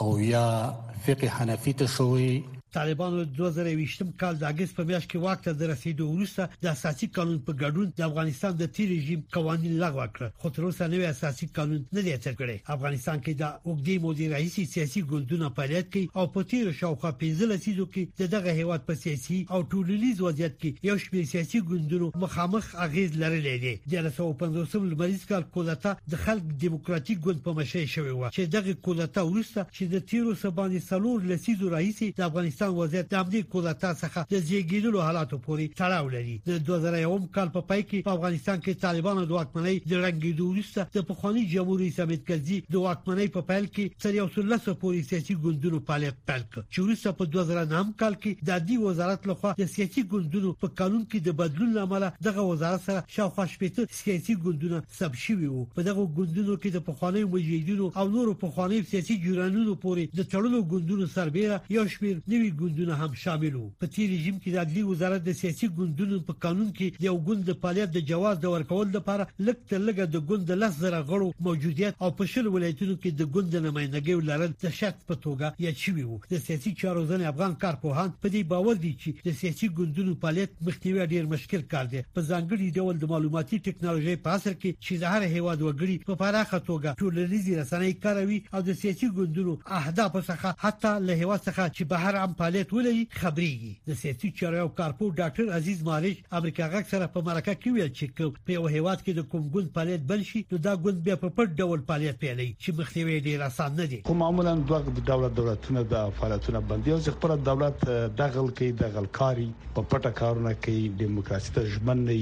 او 0.00 0.20
یا 0.20 0.74
فقه 1.06 1.26
حنفی 1.38 1.72
ته 1.72 1.86
شوی 1.86 2.42
طالبانو 2.74 3.22
د 3.24 3.28
2020م 3.40 4.08
کال 4.22 4.38
د 4.40 4.44
اگست 4.48 4.76
په 4.78 4.84
میاشت 4.90 5.10
کې 5.10 5.22
واک 5.22 5.44
ته 5.44 5.68
رسیدو 5.70 6.06
وروسته 6.10 6.58
د 6.64 6.68
اساسي 6.76 7.06
قانون 7.18 7.36
په 7.48 7.52
ګډون 7.62 7.92
د 8.00 8.04
افغانستان 8.06 8.56
د 8.62 8.70
تیر 8.78 8.90
رژیم 8.92 9.22
قوانين 9.36 9.76
لغوه 9.82 10.06
کړ 10.16 10.32
خو 10.42 10.50
تر 10.58 10.66
اوسه 10.68 10.88
نوې 10.94 11.08
اساسي 11.16 11.48
قانون 11.58 11.84
نه 11.98 12.04
دی 12.08 12.16
تر 12.26 12.36
کړی 12.40 12.72
افغانستان 12.76 13.22
کې 13.22 13.38
د 13.42 13.54
وګړي 13.70 14.04
مدیر 14.06 14.34
رئیس 14.38 14.58
سیاسي 14.74 15.02
ګوندونه 15.12 15.50
فعالیت 15.60 15.88
کوي 15.94 16.04
او 16.22 16.26
په 16.36 16.48
تیر 16.52 16.68
شاوخه 16.80 17.14
15 17.24 17.50
لسیزو 17.54 17.86
کې 17.94 18.30
دغه 18.36 18.54
هیواد 18.60 18.84
په 18.90 19.00
سیاسي 19.04 19.38
او 19.54 19.62
ټولنیز 19.74 20.20
وضعیت 20.26 20.60
کې 20.60 20.88
یو 20.90 20.98
شمېر 21.06 21.30
سیاسي 21.32 21.62
ګوندونو 21.72 22.10
مخامخ 22.26 22.70
اغیز 22.88 23.18
لرلې 23.22 23.64
دي 23.64 23.74
د 23.92 24.10
1950 24.12 24.86
لمریز 24.92 25.26
کال 25.32 25.48
کولتا 25.58 25.94
د 26.16 26.22
خلک 26.26 26.52
دیموکراتیک 26.66 27.24
ګوند 27.26 27.44
په 27.48 27.58
مشرۍ 27.62 27.88
شوی 27.96 28.12
و 28.14 28.20
چې 28.20 28.54
دغه 28.58 28.78
کولتا 28.90 29.26
ورسته 29.32 29.66
چې 29.74 29.92
د 29.96 30.06
تیر 30.12 30.30
اوسه 30.32 30.54
باندې 30.62 30.88
سلور 30.92 31.28
لسیزو 31.34 31.74
رئیس 31.78 32.02
د 32.22 32.28
افغانستان 32.30 32.56
افغانستان 32.62 32.74
وضعیت 32.78 33.10
د 33.10 33.16
امنیت 33.16 33.48
کودتا 33.50 33.90
څخه 34.00 34.24
د 34.32 34.42
زیږیدلو 34.48 35.02
حالاتو 35.06 35.38
پورې 35.46 35.76
تړاو 35.80 36.12
لري 36.14 36.34
د 36.48 36.60
2001 36.70 37.26
کال 37.36 37.50
په 37.56 37.62
پای 37.70 37.82
کې 37.82 38.06
په 38.08 38.14
افغانستان 38.18 38.58
کې 38.58 38.82
طالبانو 38.86 39.24
د 39.24 39.32
واکمنۍ 39.38 39.76
د 39.92 39.94
رنګیدو 40.04 40.48
وروسته 40.50 40.86
د 40.96 41.06
پخوانی 41.10 41.44
جمهور 41.54 41.80
رئیس 41.82 42.00
حامد 42.02 42.24
کرزي 42.30 42.58
د 42.76 42.84
واکمنۍ 42.84 43.26
په 43.36 43.46
پیل 43.50 43.68
کې 43.74 44.04
تر 44.06 44.18
یو 44.20 44.26
څل 44.36 44.48
لسو 44.54 44.74
پورې 44.74 45.08
سیاسي 45.10 45.36
ګوندونو 45.44 45.82
فعالیت 45.90 46.18
پیل 46.32 46.44
کړ 46.46 46.66
چې 46.70 46.86
وروسته 46.86 47.18
په 47.20 47.30
2009 47.36 47.92
کال 48.04 48.18
کې 48.22 48.48
د 48.50 48.64
دې 48.68 48.90
وزارت 48.90 49.28
لخوا 49.32 49.54
د 49.62 49.70
سیاسي 49.76 50.04
ګوندونو 50.14 50.54
په 50.64 50.74
قانون 50.82 51.04
کې 51.04 51.26
د 51.28 51.38
بدلون 51.42 51.74
لامل 51.80 52.08
دغه 52.28 52.46
وزارت 52.52 52.86
سره 52.88 53.04
شاوخوا 53.18 53.48
شپږ 53.54 53.96
سیاسي 54.02 54.38
ګوندونه 54.46 54.82
سب 55.02 55.20
شوي 55.26 55.50
وو 55.54 55.66
په 55.78 55.86
دغه 55.90 56.08
ګوندونو 56.20 56.58
کې 56.62 56.76
د 56.78 56.86
پخوانی 56.90 57.24
مجاهدینو 57.36 57.90
او 58.02 58.08
نورو 58.16 58.36
پخوانی 58.46 58.82
سیاسي 58.94 59.18
جوړانونو 59.26 59.78
پورې 59.86 60.20
د 60.20 60.30
تړلو 60.32 60.64
ګوندونو 60.74 61.10
سربېره 61.18 61.76
یو 61.78 61.86
شمېر 61.96 62.34
نوي 62.34 62.47
نوي 62.48 62.58
ګوندونه 62.58 62.92
هم 63.02 63.14
شامل 63.14 63.54
وو 63.56 63.70
په 63.80 63.86
تیر 63.94 64.10
رژیم 64.12 64.38
کې 64.38 64.52
د 64.52 64.56
عدلي 64.64 64.82
وزارت 64.88 65.24
د 65.28 65.34
سیاسي 65.40 65.68
ګوندونو 65.78 66.18
په 66.28 66.32
قانون 66.44 66.68
کې 66.78 66.86
د 67.02 67.04
یو 67.08 67.16
ګوند 67.28 67.42
د 67.50 67.58
فعالیت 67.62 67.90
د 67.92 67.98
جواز 68.10 68.40
د 68.44 68.52
ورکول 68.54 68.88
لپاره 68.96 69.24
لکه 69.46 69.62
تلګه 69.72 70.04
د 70.14 70.24
ګوند 70.30 70.44
د 70.50 70.58
لزره 70.62 71.00
غړو 71.10 71.28
موجودیت 71.48 71.98
او 72.02 72.10
په 72.20 72.24
شل 72.34 72.46
ولایتونو 72.54 72.94
کې 73.02 73.10
د 73.12 73.22
ګوند 73.36 73.56
نمائندګي 73.66 74.14
ولرل 74.18 74.52
د 74.64 74.74
شک 74.80 74.96
په 75.10 75.14
توګه 75.24 75.48
یا 75.66 75.72
چوي 75.82 76.04
وو 76.06 76.20
د 76.32 76.34
سیاسي 76.46 76.72
چارو 76.82 77.04
ځنې 77.10 77.30
افغان 77.32 77.54
کارپوهان 77.64 78.12
په 78.22 78.28
دې 78.34 78.50
باور 78.52 78.80
دي 78.84 78.92
چې 79.02 79.28
د 79.28 79.38
سیاسي 79.42 79.68
ګوندونو 79.80 80.16
فعالیت 80.24 80.56
مخنیوي 80.70 81.06
ډیر 81.14 81.24
مشکل 81.34 81.66
کار 81.74 81.90
دی 81.94 82.02
په 82.16 82.26
ځانګړي 82.30 82.68
ډول 82.78 82.94
د 83.04 83.12
معلوماتي 83.14 83.58
ټکنالوژي 83.68 84.16
په 84.26 84.38
اثر 84.40 84.54
کې 84.60 84.86
چې 84.86 85.00
د 85.02 85.04
هر 85.14 85.28
هیواد 85.36 85.66
وګړي 85.66 85.96
په 86.10 86.18
پراخه 86.24 86.58
توګه 86.70 86.94
ټولنیزي 87.04 87.58
رسنۍ 87.62 87.92
کاروي 88.06 88.40
او 88.54 88.64
د 88.70 88.80
سیاسي 88.82 89.10
ګوندونو 89.20 89.58
اهداف 89.80 90.12
څخه 90.30 90.54
حتی 90.66 90.92
له 91.08 91.12
هیواد 91.22 91.44
څخه 91.48 91.72
چې 91.76 91.88
بهر 91.94 92.14
هم 92.22 92.32
فعالیت 92.38 92.72
ولري 92.74 93.06
خبريږي 93.20 93.70
د 93.90 93.96
سیاسي 94.00 94.28
چارو 94.40 94.58
او 94.64 94.68
کارپور 94.80 95.08
ډاکټر 95.20 95.48
عزیز 95.56 95.80
مالک 95.88 96.18
امریکا 96.40 96.68
غږ 96.74 96.84
سره 96.90 97.08
په 97.14 97.22
مرکه 97.28 97.54
کې 97.62 97.72
ویل 97.78 97.90
چې 97.94 98.44
په 98.50 98.56
یو 98.56 98.62
هیواد 98.76 99.02
کې 99.06 99.16
د 99.18 99.24
کوم 99.34 99.48
ګوند 99.58 99.72
فعالیت 99.78 100.04
بل 100.12 100.22
شي 100.30 100.42
نو 100.54 100.60
دا 100.68 100.74
ګوند 100.86 101.02
بیا 101.10 101.16
په 101.24 101.34
پټ 101.40 101.56
ډول 101.64 101.82
فعالیت 101.90 102.20
پیلي 102.22 102.48
چې 102.62 102.78
مخنیوي 102.82 103.18
ډیر 103.28 103.44
آسان 103.50 103.76
نه 103.82 103.88
دي 103.94 104.00
خو 104.10 104.16
معمولا 104.24 104.54
دوه 104.72 104.94
دولت 105.12 105.34
دولتونه 105.42 105.84
د 105.94 106.14
فعالیتونه 106.20 106.64
بندي 106.74 106.96
او 106.98 107.02
خپل 107.18 107.36
دولت 107.52 107.86
دغل 108.22 108.54
کوي 108.60 108.72
دغل 108.84 109.10
کاری 109.20 109.50
په 109.68 109.90
پټه 109.92 110.18
کارونه 110.22 110.56
کوي 110.68 110.84
دیموکراسي 111.02 111.56
ته 111.58 111.74
ژمن 111.74 112.06
نه 112.10 112.20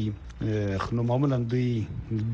خو 0.87 1.05
معمولا 1.11 1.37
دوی 1.57 1.69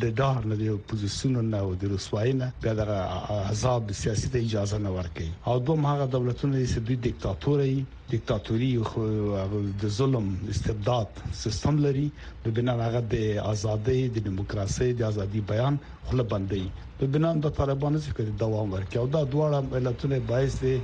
د 0.07 0.15
دار 0.23 0.47
نه 0.53 0.57
د 0.63 0.79
پوزیشن 0.95 1.37
نه 1.51 1.59
او 1.67 1.75
د 1.83 1.93
رسوایی 1.97 2.33
نه 2.45 2.49
بیا 2.69 2.73
د 2.85 2.95
عذاب 3.41 3.93
سیاسي 4.05 4.33
ته 4.39 4.47
اجازه 4.49 4.81
نه 4.87 4.95
ورکوي 5.01 5.29
او 5.33 5.59
دوه 5.69 5.87
هغه 5.95 6.09
دولتونه 6.17 6.57
چې 6.65 6.89
دوی 6.89 6.97
دیکتاتوري 7.11 7.71
غي 7.77 7.81
دیکتاتوري 8.15 8.71
او 8.81 9.51
د 9.83 9.85
ظلم 9.99 10.27
استبداد 10.53 11.09
سیستم 11.45 11.75
لري 11.85 12.07
د 12.45 12.47
بنا 12.57 12.73
هغه 12.87 13.01
د 13.15 13.17
ازادي 13.53 14.01
د 14.15 14.17
دیموکراسي 14.29 14.89
د 14.95 15.01
ازادي 15.13 15.41
بیان 15.53 15.75
خله 16.09 16.25
بندي 16.33 16.65
د 17.01 17.03
بنا 17.15 17.31
د 17.45 17.47
طالبانو 17.61 17.99
څخه 18.07 18.21
دوام 18.45 18.67
ورکړي 18.73 18.97
او 19.01 19.07
دا 19.15 19.23
دواړه 19.35 19.59
ملتونه 19.73 20.17
بایس 20.31 20.53
دي 20.65 20.77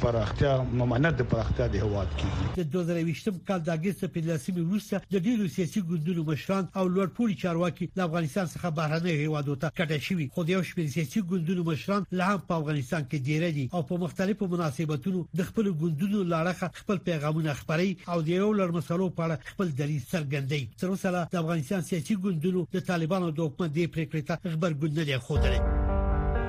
پراختیا 0.00 0.62
ممانعت 0.64 1.16
د 1.18 1.26
پراختیا 1.32 1.66
د 1.74 1.76
هواد 1.84 2.08
کیږي 2.16 2.64
د 2.64 2.68
2020م 2.76 3.38
کال 3.50 3.60
د 3.66 3.72
اگست 3.74 4.04
په 4.16 4.20
لسمه 4.28 4.64
روسه 4.72 5.00
د 5.14 5.22
ډیرو 5.26 5.46
سیاسي 5.54 5.80
ګوندونو 5.92 6.24
مشران 6.30 6.66
او 6.78 6.84
لوړپوړي 6.96 7.36
چارواکي 7.42 7.88
د 7.98 8.02
افغانستان 8.08 8.50
څخه 8.54 8.74
بهرنۍ 8.78 9.14
هیوادو 9.20 9.56
ته 9.62 9.72
کډه 9.80 9.98
شوي 10.08 10.26
خو 10.34 10.44
د 10.50 10.54
یو 10.54 10.62
شپږ 10.70 10.92
سیاسي 10.96 11.22
ګوندونو 11.32 11.64
مشران 11.70 12.08
لا 12.20 12.26
هم 12.32 12.44
په 12.50 12.58
افغانستان 12.64 13.04
کې 13.06 13.28
ډیره 13.30 13.50
دي 13.58 13.64
او 13.76 13.82
په 13.92 14.00
مختلفو 14.04 14.50
مناسبتونو 14.56 15.22
د 15.42 15.48
خپل 15.52 15.70
ګوندونو 15.84 16.22
لاړه 16.34 16.80
خپل 16.82 17.00
پیغامونه 17.08 17.54
خبري 17.62 17.90
او 18.08 18.18
د 18.26 18.28
یو 18.36 18.50
لړ 18.60 18.76
مسلو 18.78 19.08
په 19.20 19.30
اړه 19.30 19.54
خپل 19.54 19.72
دلیل 19.82 20.02
څرګندوي 20.12 20.82
تر 20.84 20.92
اوسه 20.94 21.26
د 21.36 21.40
افغانستان 21.44 21.88
سیاسي 21.92 22.20
ګوندونو 22.26 22.66
د 22.76 22.86
طالبانو 22.92 23.32
د 23.40 23.50
حکومت 23.50 23.74
د 23.78 23.90
پریکړې 23.96 24.28
ته 24.30 24.54
خبرګون 24.54 25.00
نه 25.00 25.10
دی 25.12 25.20
خوده 25.30 25.90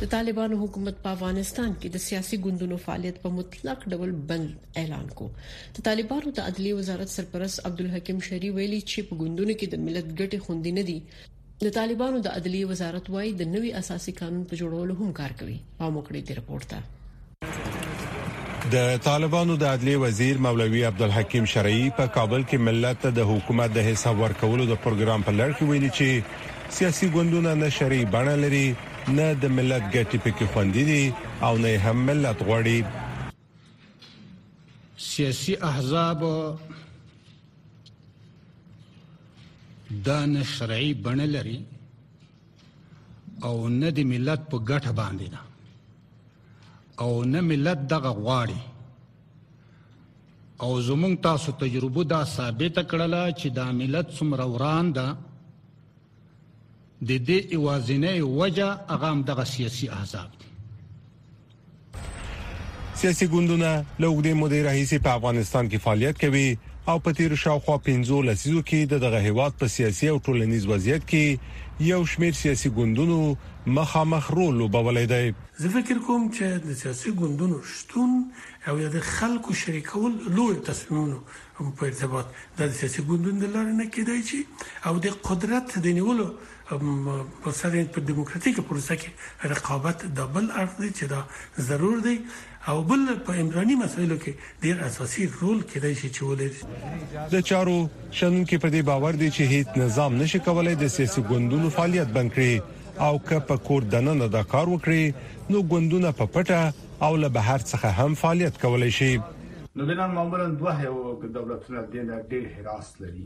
د 0.00 0.06
طالبانو 0.12 0.56
حکومت 0.60 0.96
په 1.02 1.10
افغانستان 1.16 1.74
کې 1.80 1.90
د 1.96 2.00
سیاسي 2.04 2.36
ګوندونو 2.44 2.76
فعالیت 2.84 3.18
په 3.26 3.30
مطلق 3.34 3.82
ډول 3.92 4.12
بند 4.30 4.78
اعلان 4.82 5.02
کړ 5.18 5.66
د 5.76 5.82
طالبانو 5.88 6.30
د 6.38 6.46
عدلي 6.50 6.70
وزارت 6.78 7.10
سرپرست 7.12 7.58
عبدالحکیم 7.68 8.22
شری 8.28 8.48
ویلي 8.56 8.80
چې 8.90 9.04
په 9.10 9.18
ګوندونو 9.20 9.54
کې 9.60 9.70
د 9.74 9.84
ملت 9.88 10.08
ګټې 10.08 10.40
خوندې 10.46 10.72
نه 10.78 10.82
دي 10.88 10.96
د 11.68 11.74
طالبانو 11.76 12.22
د 12.26 12.34
عدلي 12.40 12.62
وزارت 12.72 13.10
وايي 13.16 13.30
د 13.42 13.50
نوي 13.52 13.70
اساسي 13.82 14.14
قانون 14.22 14.40
په 14.52 14.58
جوړولو 14.62 14.96
هم 15.02 15.12
کار 15.20 15.34
کوي 15.42 15.54
پام 15.82 15.98
وکړئ 16.00 16.26
د 16.30 16.38
رپورت 16.38 16.66
ته 16.72 16.80
د 18.72 18.90
طالبانو 19.06 19.54
د 19.60 19.70
عدلي 19.78 19.94
وزیر 20.06 20.42
مولوي 20.48 20.82
عبدالحکیم 20.90 21.46
شرعي 21.54 21.84
په 22.00 22.10
کابل 22.18 22.46
کې 22.48 22.64
ملت 22.70 22.98
ته 23.06 23.14
د 23.20 23.30
حکومت 23.30 23.76
د 23.78 23.86
حساب 23.90 24.24
ورکولو 24.24 24.66
د 24.72 24.82
پروګرام 24.88 25.26
په 25.30 25.36
لړ 25.42 25.56
کې 25.60 25.70
ویلي 25.70 25.92
چې 26.00 26.50
سیاسي 26.80 27.10
ګوندونه 27.18 27.54
نشري 27.64 28.02
بڼه 28.16 28.36
لري 28.46 28.64
نه 29.12 29.24
د 29.42 29.52
ملت 29.56 29.82
ګټې 29.94 30.18
پکې 30.24 30.46
خوندې 30.52 30.82
دي 30.88 31.02
او 31.46 31.52
نه 31.62 31.72
هم 31.84 31.98
ملت 32.08 32.38
غوړي 32.46 32.78
سیاسي 35.10 35.54
احزاب 35.70 36.20
دا 40.06 40.16
نه 40.32 40.42
شرعي 40.54 40.92
بڼه 41.04 41.26
لري 41.34 41.60
او 43.44 43.68
نه 43.68 43.90
د 43.90 43.98
ملت 44.12 44.40
په 44.50 44.56
ګټه 44.70 44.92
باندې 45.00 45.26
نه 45.32 45.40
او 47.02 47.22
نه 47.32 47.40
ملت 47.40 47.78
دغه 47.92 48.10
غواړي 48.22 48.58
او 50.62 50.80
زمونږ 50.88 51.14
تاسو 51.28 51.52
تجربه 51.52 52.04
دا 52.04 52.24
ثابت 52.24 52.78
کړله 52.90 53.22
چې 53.40 53.48
دا 53.60 53.72
ملت 53.82 54.06
څومره 54.18 54.44
وران 54.52 54.92
ده 54.92 55.06
د 57.08 57.12
دې 57.28 57.40
اوازنې 57.54 58.20
وجه 58.40 58.68
هغه 58.92 59.08
هم 59.12 59.20
د 59.30 59.44
سیاسي 59.54 59.88
احزاب 59.96 60.28
سیاسي 63.00 63.26
ګوندونه 63.32 63.72
له 64.02 64.06
وګړي 64.10 64.32
مودې 64.42 64.60
راهیسې 64.68 65.00
په 65.06 65.10
افغانستان 65.18 65.64
کې 65.70 65.80
فعالیت 65.86 66.20
کوي 66.22 66.46
او 66.90 66.94
په 67.04 67.16
تیر 67.18 67.34
شاوخوا 67.44 67.76
15 67.88 68.22
لسیزو 68.28 68.62
کې 68.70 68.88
دغه 69.04 69.20
هیواد 69.28 69.58
په 69.62 69.72
سیاسي 69.76 70.08
او 70.12 70.16
ټولنیز 70.28 70.64
وضعیت 70.72 71.06
کې 71.10 71.84
یو 71.90 72.00
شمیر 72.14 72.38
سیاسي 72.42 72.70
ګوندونو 72.78 73.18
مخامخ 73.80 74.30
رول 74.38 74.54
لوبولې 74.62 75.06
دی 75.12 75.34
زه 75.62 75.68
فکر 75.76 76.00
کوم 76.06 76.28
چې 76.36 76.66
د 76.68 76.80
سیاسي 76.84 77.14
ګوندونو 77.22 77.60
شتون 77.74 78.12
او 78.68 78.74
د 78.80 78.94
خلکو 79.06 79.54
شریکول 79.60 80.12
لوی 80.36 80.54
تصمیمونه 80.66 81.72
په 81.78 81.86
ارتباط 81.90 82.28
د 82.60 82.68
سیاسي 82.76 83.02
ګوندونو 83.08 83.40
د 83.42 83.50
لارې 83.56 83.74
نه 83.80 83.86
کېدای 83.96 84.20
شي 84.28 84.38
او 84.90 84.92
د 85.06 85.16
قدرت 85.26 85.74
د 85.86 85.96
نیولو 85.96 86.28
په 86.68 87.50
سره 87.58 87.82
په 87.96 88.02
دیموکراتیک 88.10 88.60
پروسه 88.70 88.96
کې 89.02 89.52
رقابت 89.52 90.06
د 90.20 90.30
بل 90.36 90.46
اړخ 90.54 90.80
دی 90.84 90.90
چې 90.92 91.10
دا 91.10 91.66
ضرور 91.66 92.00
دی 92.06 92.14
او 92.72 92.76
بل 92.92 93.02
په 93.26 93.42
امراني 93.44 93.76
مسایلو 93.82 94.18
کې 94.22 94.62
ډیر 94.68 94.80
اساسي 94.88 95.26
رول 95.42 95.60
کېدای 95.74 95.98
شي 96.02 96.12
چې 96.14 96.30
ولري 96.30 97.30
د 97.36 97.44
چارو 97.50 97.76
شنن 98.20 98.46
کې 98.46 98.62
په 98.64 98.76
دې 98.76 98.88
باور 98.92 99.20
دي 99.24 99.28
چې 99.34 99.52
هیڅ 99.54 99.78
نظام 99.84 100.16
نشي 100.22 100.40
کولای 100.48 100.80
د 100.84 100.94
سیاسي 100.96 101.26
ګوندونو 101.32 101.74
فعالیت 101.76 102.16
بند 102.18 102.34
کړي 102.38 103.04
او 103.08 103.12
که 103.28 103.44
په 103.52 103.62
کور 103.68 103.88
دننه 103.96 104.30
د 104.38 104.48
کار 104.54 104.74
وکړي 104.74 105.52
نو 105.52 105.62
ګوندونه 105.74 106.14
په 106.22 106.32
پټه 106.38 106.90
او 107.04 107.16
له 107.22 107.28
بهر 107.36 107.58
څخه 107.70 107.88
هم 108.00 108.12
فعالیت 108.22 108.54
کولای 108.64 108.90
شي 108.98 109.12
نو 109.78 109.82
بنان 109.90 110.10
معمولا 110.18 110.44
دوه 110.60 110.74
یو 110.88 110.96
دولتونه 111.36 111.80
د 111.94 112.12
ډېر 112.30 112.44
حراس 112.58 112.88
لري 113.00 113.24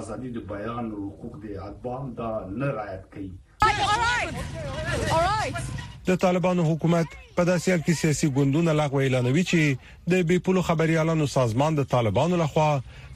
ازادي 0.00 0.32
د 0.40 0.48
بیان 0.56 0.90
او 0.90 1.04
حقوق 1.04 1.38
د 1.46 1.62
ادبان 1.68 2.14
دا 2.24 2.32
نه 2.56 2.74
رعایت 2.80 3.06
کوي 3.14 3.32
د 6.08 6.14
طالبانو 6.22 6.62
حکومت 6.70 7.06
په 7.34 7.42
داسې 7.48 7.66
حال 7.72 7.82
کې 7.88 7.94
سیاسي 7.98 8.28
ګوندونه 8.36 8.72
لغوه 8.78 9.02
اعلانوي 9.02 9.42
چې 9.50 10.14
د 10.14 10.24
بیپولو 10.30 10.62
خبريالانو 10.68 11.26
سازمان 11.34 11.76
د 11.80 11.86
طالبانو 11.92 12.38
لخوا 12.40 12.68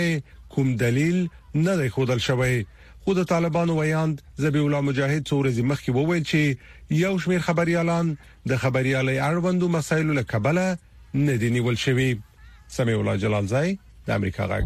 کوم 0.53 0.67
دلیل 0.85 1.17
نه 1.55 1.73
دی 1.79 1.87
خودل 1.95 2.17
شوی 2.25 2.55
خو 3.03 3.11
د 3.19 3.23
طالبانو 3.33 3.75
ویاند 3.79 4.21
زبی 4.45 4.59
الله 4.65 4.81
مجاهد 4.89 5.21
څورزي 5.29 5.63
مخکې 5.71 5.91
وویل 5.99 6.23
چې 6.31 6.41
یو 7.05 7.13
شمېر 7.23 7.41
خبريالان 7.47 8.05
د 8.49 8.61
خبريالي 8.63 9.15
اړوندو 9.29 9.67
مسایلو 9.77 10.13
لکبله 10.19 10.77
ندینی 11.27 11.61
ول 11.67 11.77
شوی 11.85 12.09
سمي 12.79 12.93
الله 13.01 13.15
جلالزای 13.27 13.69
د 14.07 14.17
امریکا 14.19 14.43
غږ 14.51 14.65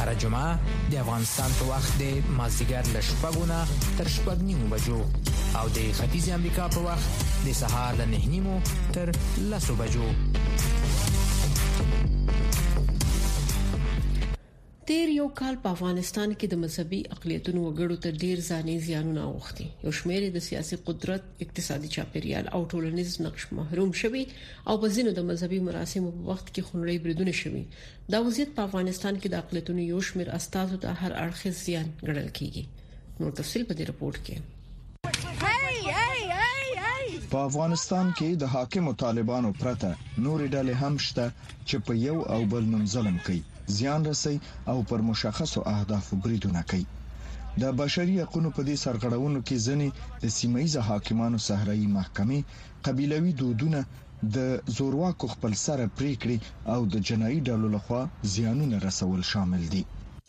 هر 0.00 0.14
جمعه 0.16 0.56
د 0.90 0.94
افغانستان 1.04 1.50
په 1.58 1.64
وخت 1.70 1.90
د 2.00 2.04
مازیګر 2.38 2.84
له 2.94 3.00
شپږو 3.08 3.44
نه 3.52 3.58
تر 3.98 4.06
شپږ 4.16 4.38
نیمو 4.50 4.66
بجو 4.72 5.00
او 5.58 5.66
د 5.76 5.78
ختیځ 5.98 6.26
امریکا 6.38 6.64
په 6.76 6.80
وخت 6.88 7.08
د 7.46 7.60
سهار 7.60 7.92
له 8.02 8.06
نه 8.14 8.20
نیمو 8.34 8.56
تر 8.96 9.06
لسو 9.52 9.72
بجو 9.80 10.06
تیر 14.90 15.10
یو 15.16 15.24
کال 15.38 15.56
په 15.64 15.70
افغانستان 15.76 16.32
کې 16.38 16.46
د 16.52 16.56
مذهبي 16.60 16.98
اقلیتونو 17.16 17.58
وګړو 17.64 17.96
ته 18.04 18.14
ډیر 18.22 18.36
ځاني 18.46 18.72
زیانونه 18.86 19.22
اوختي 19.32 19.66
یو 19.84 19.90
شمېر 19.98 20.22
د 20.36 20.42
سیاسي 20.46 20.78
قدرت 20.88 21.44
اقتصادي 21.44 21.90
چاپیریال 21.96 22.44
او 22.58 22.62
ټولنیز 22.72 23.12
نقش 23.26 23.44
محروم 23.58 23.92
شوي 24.00 24.22
او 24.68 24.74
په 24.84 24.88
ځینو 24.96 25.12
د 25.18 25.28
مذهبي 25.30 25.60
مراسمو 25.68 26.10
په 26.16 26.26
وخت 26.30 26.50
کې 26.54 26.66
خنړی 26.70 26.96
بریدونه 27.04 27.34
شوي 27.42 27.62
دا 28.14 28.22
وضعیت 28.26 28.50
په 28.56 28.62
افغانستان 28.70 29.20
کې 29.20 29.28
د 29.36 29.42
اقلیتونو 29.46 29.84
یو 29.92 30.00
شمېر 30.08 30.28
استادو 30.40 30.80
ته 30.86 30.96
هر 31.04 31.12
اړخیز 31.24 31.62
زیان 31.68 31.86
ګڼل 32.08 32.28
کیږي 32.40 33.22
نو 33.22 33.26
تفصیل 33.42 33.66
په 33.70 33.78
دې 33.82 33.92
رپورت 33.92 34.18
کې 34.30 35.06
په 37.36 37.40
افغانستان 37.52 38.12
کې 38.18 38.28
د 38.42 38.44
حاکمو 38.58 38.98
طالبانو 39.06 39.56
پرته 39.62 39.88
نورې 39.94 40.46
ډلې 40.54 40.74
هم 40.84 40.98
شته 41.08 41.24
چې 41.46 41.82
په 41.90 41.98
یو 42.08 42.18
او 42.38 42.42
بل 42.56 42.68
نوم 42.74 42.84
ظلم 42.98 43.18
کوي 43.30 43.42
زیان 43.70 44.04
رسي 44.04 44.40
او 44.66 44.82
پر 44.82 45.00
مشخصو 45.00 45.60
اهدافو 45.68 46.16
بریدونه 46.16 46.62
کوي 46.70 46.86
د 47.60 47.64
بشري 47.80 48.14
حقوقو 48.22 48.50
په 48.56 48.62
دې 48.68 48.74
سرغړونو 48.84 49.40
کې 49.46 49.62
ځنې 49.66 49.88
د 50.22 50.34
سیمایي 50.38 50.70
حاکمانو 50.88 51.38
صحرایي 51.48 51.86
محکمې 51.96 52.40
قبيلوي 52.86 53.32
دودونه 53.40 53.80
د 54.36 54.38
زورواکو 54.76 55.26
خپل 55.34 55.52
سره 55.66 55.84
پریکړي 55.98 56.36
او 56.74 56.78
د 56.94 57.04
جنایي 57.10 57.40
ډلو 57.48 57.72
لخوا 57.74 58.02
زیانونه 58.34 58.82
رسول 58.88 59.20
شامل 59.32 59.62
دي 59.74 59.82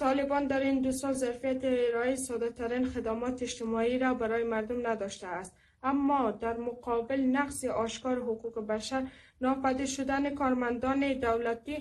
طالبان 0.03 0.43
در 0.51 0.61
این 0.67 0.77
دو 0.85 0.91
سال 0.99 1.17
ظرفیت 1.23 1.65
ارائه 1.71 2.15
ساده 2.25 2.51
ترین 2.61 2.89
خدمات 2.93 3.43
اجتماعی 3.47 3.97
را 4.03 4.13
برای 4.23 4.43
مردم 4.55 4.79
نداشته 4.87 5.27
است 5.39 5.51
اما 5.93 6.21
در 6.45 6.57
مقابل 6.69 7.19
نقص 7.37 7.59
آشکار 7.85 8.17
حقوق 8.27 8.59
بشر 8.73 9.03
ناپدید 9.45 9.87
شدن 9.97 10.35
کارمندان 10.41 11.05
دولتی 11.27 11.77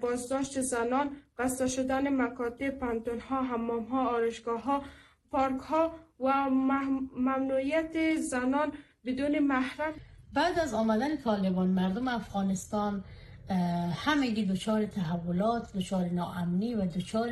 بازداشت 0.00 0.60
زنان 0.60 1.10
بسته 1.38 1.66
شدن 1.66 2.16
مکاتب 2.16 2.68
پنتون 2.70 3.20
ها 3.20 3.42
حمام 3.42 3.84
ها 3.84 4.08
آرشگاه 4.08 4.62
ها 4.62 4.82
پارک 5.30 5.60
ها 5.60 5.92
و 6.20 6.50
ممنوعیت 7.16 8.14
زنان 8.16 8.72
بدون 9.04 9.38
محرم 9.38 9.92
بعد 10.32 10.58
از 10.58 10.74
آمدن 10.74 11.16
طالبان 11.16 11.66
مردم 11.68 12.08
افغانستان 12.08 13.04
همگی 13.94 14.44
دچار 14.46 14.84
تحولات 14.86 15.72
دچار 15.76 16.08
ناامنی 16.12 16.74
و 16.74 16.86
دچار 16.86 17.30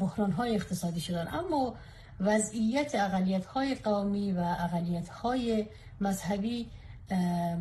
بحران 0.00 0.30
های 0.30 0.54
اقتصادی 0.54 1.00
شدن 1.00 1.28
اما 1.34 1.74
وضعیت 2.20 2.94
اقلیت 2.94 3.46
های 3.46 3.74
قومی 3.74 4.32
و 4.32 4.38
اقلیت 4.40 5.08
های 5.08 5.66
مذهبی 6.00 6.70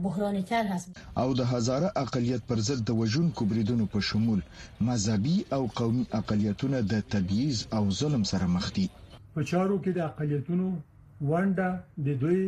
بحرانی 0.04 0.42
تر 0.44 0.64
هست 0.68 0.92
او 1.18 1.34
د 1.34 1.40
هزاره 1.42 1.92
اقلیت 1.96 2.42
پر 2.48 2.60
ضد 2.68 2.86
د 2.90 2.96
وژونکو 3.00 3.46
بریدونو 3.46 3.86
په 3.96 4.00
شمول 4.10 4.42
مذهبي 4.82 5.38
او 5.56 5.68
قومي 5.68 6.04
اقلیتونه 6.20 6.80
د 6.82 6.94
تبعیض 7.14 7.58
او 7.78 7.84
ظلم 8.00 8.24
سره 8.32 8.48
مخ 8.56 8.68
دي 8.76 8.86
په 9.34 9.42
چارو 9.50 9.76
کې 9.84 9.92
د 9.98 10.00
اقلیتونو 10.10 10.68
ونده 11.30 11.70
د 12.06 12.20
دوی 12.24 12.42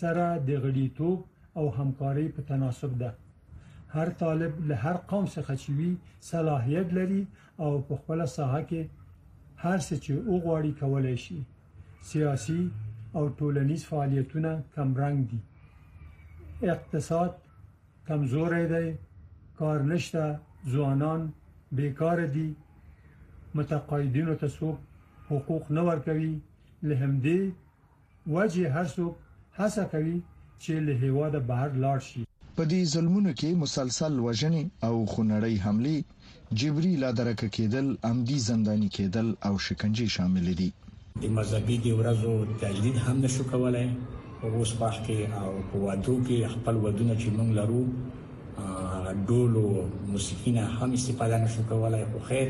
سره 0.00 0.24
د 0.48 0.62
غړیتوب 0.64 1.18
او 1.58 1.64
همکاري 1.78 2.26
په 2.38 2.42
تناسب 2.50 2.92
ده 3.04 3.10
هر 3.94 4.08
طالب 4.24 4.52
له 4.68 4.76
هر 4.84 4.96
قوم 5.10 5.26
څخه 5.34 5.52
چې 5.62 5.68
وی 5.78 5.90
صلاحيت 6.32 6.88
لري 6.98 7.22
او 7.64 7.70
په 7.88 7.92
خپل 8.00 8.18
ساحه 8.36 8.60
کې 8.68 8.82
هر 9.64 9.78
څه 9.86 9.94
چې 10.04 10.12
وګواړي 10.30 10.72
کولای 10.82 11.16
شي 11.24 11.38
سیاسي 12.12 12.62
او 13.18 13.24
ټولنیز 13.40 13.82
فعالیتونه 13.90 14.50
کمرنګ 14.76 15.22
دي 15.32 15.40
اقتصاد 16.70 17.30
کمزوری 18.08 18.66
دی 18.68 18.88
کار 19.58 19.78
نشته 19.92 20.24
ځوانان 20.74 21.20
بیکار 21.78 22.18
دي 22.34 22.46
متقاعدینو 23.60 24.34
ته 24.42 24.48
څوک 24.58 24.76
حقوق 25.30 25.64
نه 25.78 25.82
ورکوي 25.88 26.30
له 26.90 26.94
همدې 27.02 27.40
وجه 28.36 28.64
هر 28.78 28.86
څوک 28.96 29.14
هڅه 29.58 29.82
کوي 29.94 30.14
چې 30.62 30.72
له 30.86 30.92
هیواده 31.04 31.40
بهر 31.50 31.70
لاړ 31.82 31.98
شي 32.10 32.22
په 32.56 32.62
دې 32.70 32.80
ظلمونو 32.94 33.30
کې 33.42 33.60
مسلسل 33.66 34.14
وژنې 34.26 34.64
او 34.88 34.94
خونړۍ 35.12 35.54
حمله 35.64 35.96
جبري 36.62 36.92
لا 37.04 37.10
درک 37.18 37.40
کېدل 37.56 37.86
عمدي 38.10 38.38
زندانی 38.48 38.88
کېدل 38.96 39.28
او 39.50 39.54
شکنجه 39.68 40.06
شامل 40.16 40.46
دي 40.64 40.68
د 41.22 41.24
مذهبي 41.36 41.76
دی 41.86 41.92
ورځو 42.00 42.32
تجدید 42.66 42.96
هم 43.06 43.16
نشو 43.26 43.42
کولای 43.54 43.86
په 44.42 44.50
اوس 44.58 44.70
پخ 44.80 44.94
کې 45.06 45.18
او 45.40 45.50
په 45.72 45.76
وادو 45.84 46.12
کې 46.28 46.36
خپل 46.54 46.74
ودونه 46.84 47.14
چې 47.22 47.28
موږ 47.36 47.50
لرو 47.58 47.82
ډول 49.28 49.52
او 49.62 49.68
موسیقي 50.14 50.50
نه 50.56 50.64
هم 50.78 50.90
استفاده 50.98 51.36
نشو 51.42 51.62
کولای 51.70 52.00
خو 52.14 52.18
خیر 52.30 52.48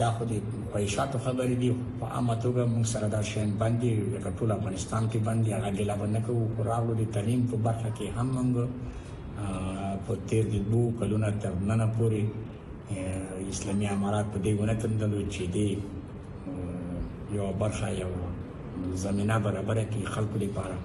دا 0.00 0.08
خو 0.14 0.22
د 0.32 0.44
پېښاتو 0.72 1.16
خبرې 1.24 1.56
دي 1.62 1.70
په 1.98 2.06
عامه 2.14 2.34
توګه 2.44 2.62
موږ 2.74 2.84
سره 2.94 3.06
دا 3.16 3.22
شین 3.30 3.48
باندې 3.62 3.90
لکه 4.14 4.30
ټول 4.38 4.48
افغانستان 4.58 5.02
کې 5.10 5.18
باندې 5.26 5.48
هغه 5.56 5.70
ګلا 5.80 5.94
باندې 6.02 6.20
کوو 6.28 6.62
راغلو 6.70 6.94
د 7.02 7.10
تعلیم 7.18 7.40
په 7.50 7.56
برخه 7.66 7.90
کې 7.96 8.06
هم 8.16 8.26
موږ 8.38 9.84
په 10.06 10.10
تیر 10.28 10.44
د 10.56 10.66
دوه 10.70 10.88
کلونو 11.04 11.28
تر 11.46 11.52
نن 11.72 11.80
پورې 11.96 12.22
اسلامي 13.58 13.86
امارات 13.98 14.26
په 14.34 14.38
دې 14.44 14.52
ونه 14.60 14.74
تندلو 14.82 15.26
چې 15.32 15.42
دی 15.54 15.78
یو 17.38 17.52
برخه 17.62 17.88
یو 18.00 18.10
زمينه 19.04 19.36
برابر 19.46 19.76
کړي 19.92 20.02
خلکو 20.14 20.36
لپاره 20.44 20.76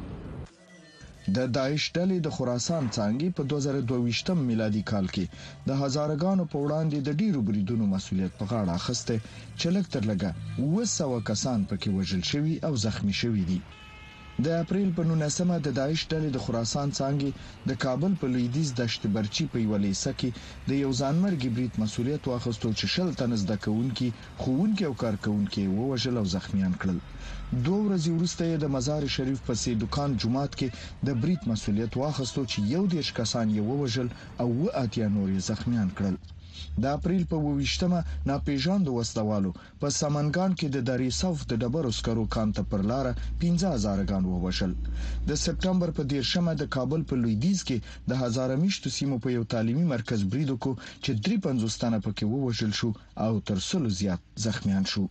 د 1.36 1.38
داعش 1.58 1.84
ډلې 1.98 2.18
د 2.22 2.28
خراسان 2.36 2.84
څنګه 2.98 3.28
په 3.38 3.42
2022 3.52 4.48
میلادي 4.50 4.84
کال 4.92 5.06
کې 5.16 5.26
د 5.68 5.70
هزارګانو 5.82 6.44
په 6.52 6.58
وړاندې 6.66 6.98
د 7.02 7.10
ډیرو 7.22 7.40
بریدونو 7.48 7.84
مسولیت 7.96 8.34
په 8.40 8.46
غاړه 8.52 8.72
اخیسته 8.80 9.16
چې 9.60 9.68
لکتر 9.78 10.02
لګه 10.12 10.30
200 10.66 11.30
کسان 11.30 11.60
پکې 11.70 11.90
وژل 11.98 12.24
شوي 12.32 12.56
او 12.68 12.74
زخمی 12.86 13.16
شوي 13.22 13.44
دي 13.50 13.60
د 14.46 14.48
اپریل 14.64 14.90
په 14.98 15.04
19مه 15.10 15.56
د 15.66 15.68
داعش 15.80 16.02
ډلې 16.12 16.30
د 16.34 16.38
خراسان 16.46 16.90
څنګه 17.00 17.30
د 17.70 17.72
کابل 17.84 18.12
په 18.22 18.26
لویدیز 18.34 18.68
دشت 18.82 19.02
برچی 19.16 19.46
په 19.52 19.58
ویلې 19.70 19.94
سکی 20.04 20.30
د 20.70 20.72
یو 20.84 20.92
ځانمرګي 21.02 21.50
بریټ 21.56 21.74
مسولیت 21.84 22.24
واخیستو 22.28 22.70
چې 22.80 22.86
شل 22.94 23.10
تن 23.20 23.32
زده 23.44 23.56
کوونکي 23.66 24.08
خوونکي 24.42 24.84
او 24.90 24.94
کارکونکي 25.04 25.64
ووژل 25.78 26.16
او 26.22 26.26
زخمیان 26.36 26.74
کړل 26.82 26.98
دوه 27.66 27.80
ورځې 27.86 28.10
وروسته 28.14 28.42
د 28.64 28.66
مزار 28.76 29.02
شریف 29.16 29.40
په 29.48 29.54
سي 29.62 29.72
دکان 29.84 30.10
جمعات 30.22 30.52
کې 30.60 30.68
د 31.08 31.10
بریټ 31.22 31.42
مسولیت 31.54 31.92
واخیستو 31.96 32.42
چې 32.52 32.58
یو 32.76 32.84
دیش 32.96 33.08
کسان 33.20 33.48
یې 33.56 33.62
ووژل 33.70 34.08
او 34.42 34.48
و 34.62 34.66
اتیا 34.84 35.08
نور 35.16 35.30
زخمیان 35.52 35.90
کړل 35.98 36.16
د 36.82 36.86
اپریل 36.98 37.24
په 37.32 37.38
28مه 37.46 38.00
ناپیژاند 38.30 38.86
وسلوالو 38.98 39.52
په 39.82 39.88
سمنګان 40.02 40.52
کې 40.60 40.68
د 40.70 40.78
دری 40.90 41.10
صف 41.22 41.38
د 41.48 41.52
ډبرو 41.62 41.92
سکرو 42.00 42.26
کان 42.36 42.50
ته 42.58 42.62
پر 42.72 42.82
لار 42.92 43.06
15000 43.42 44.04
غان 44.10 44.24
ووشل 44.28 44.72
د 45.30 45.32
سپټمبر 45.46 45.90
په 45.98 46.04
13مه 46.12 46.54
د 46.58 46.64
کابل 46.76 47.02
په 47.10 47.14
لویدیز 47.24 47.60
کې 47.68 47.78
د 48.10 48.12
هزار 48.24 48.50
میشتو 48.64 48.88
سیمو 48.98 49.18
په 49.24 49.30
یو 49.36 49.44
تعلیمي 49.54 49.86
مرکز 49.96 50.20
بریدو 50.32 50.56
کو 50.64 50.72
چې 51.04 51.12
350 51.26 51.82
تنه 51.84 52.00
پکې 52.06 52.24
ووشل 52.28 52.72
شو 52.80 52.90
او 53.26 53.34
تر 53.48 53.58
سلو 53.70 53.90
زیات 54.00 54.22
زخمیان 54.46 54.84
شو 54.92 55.04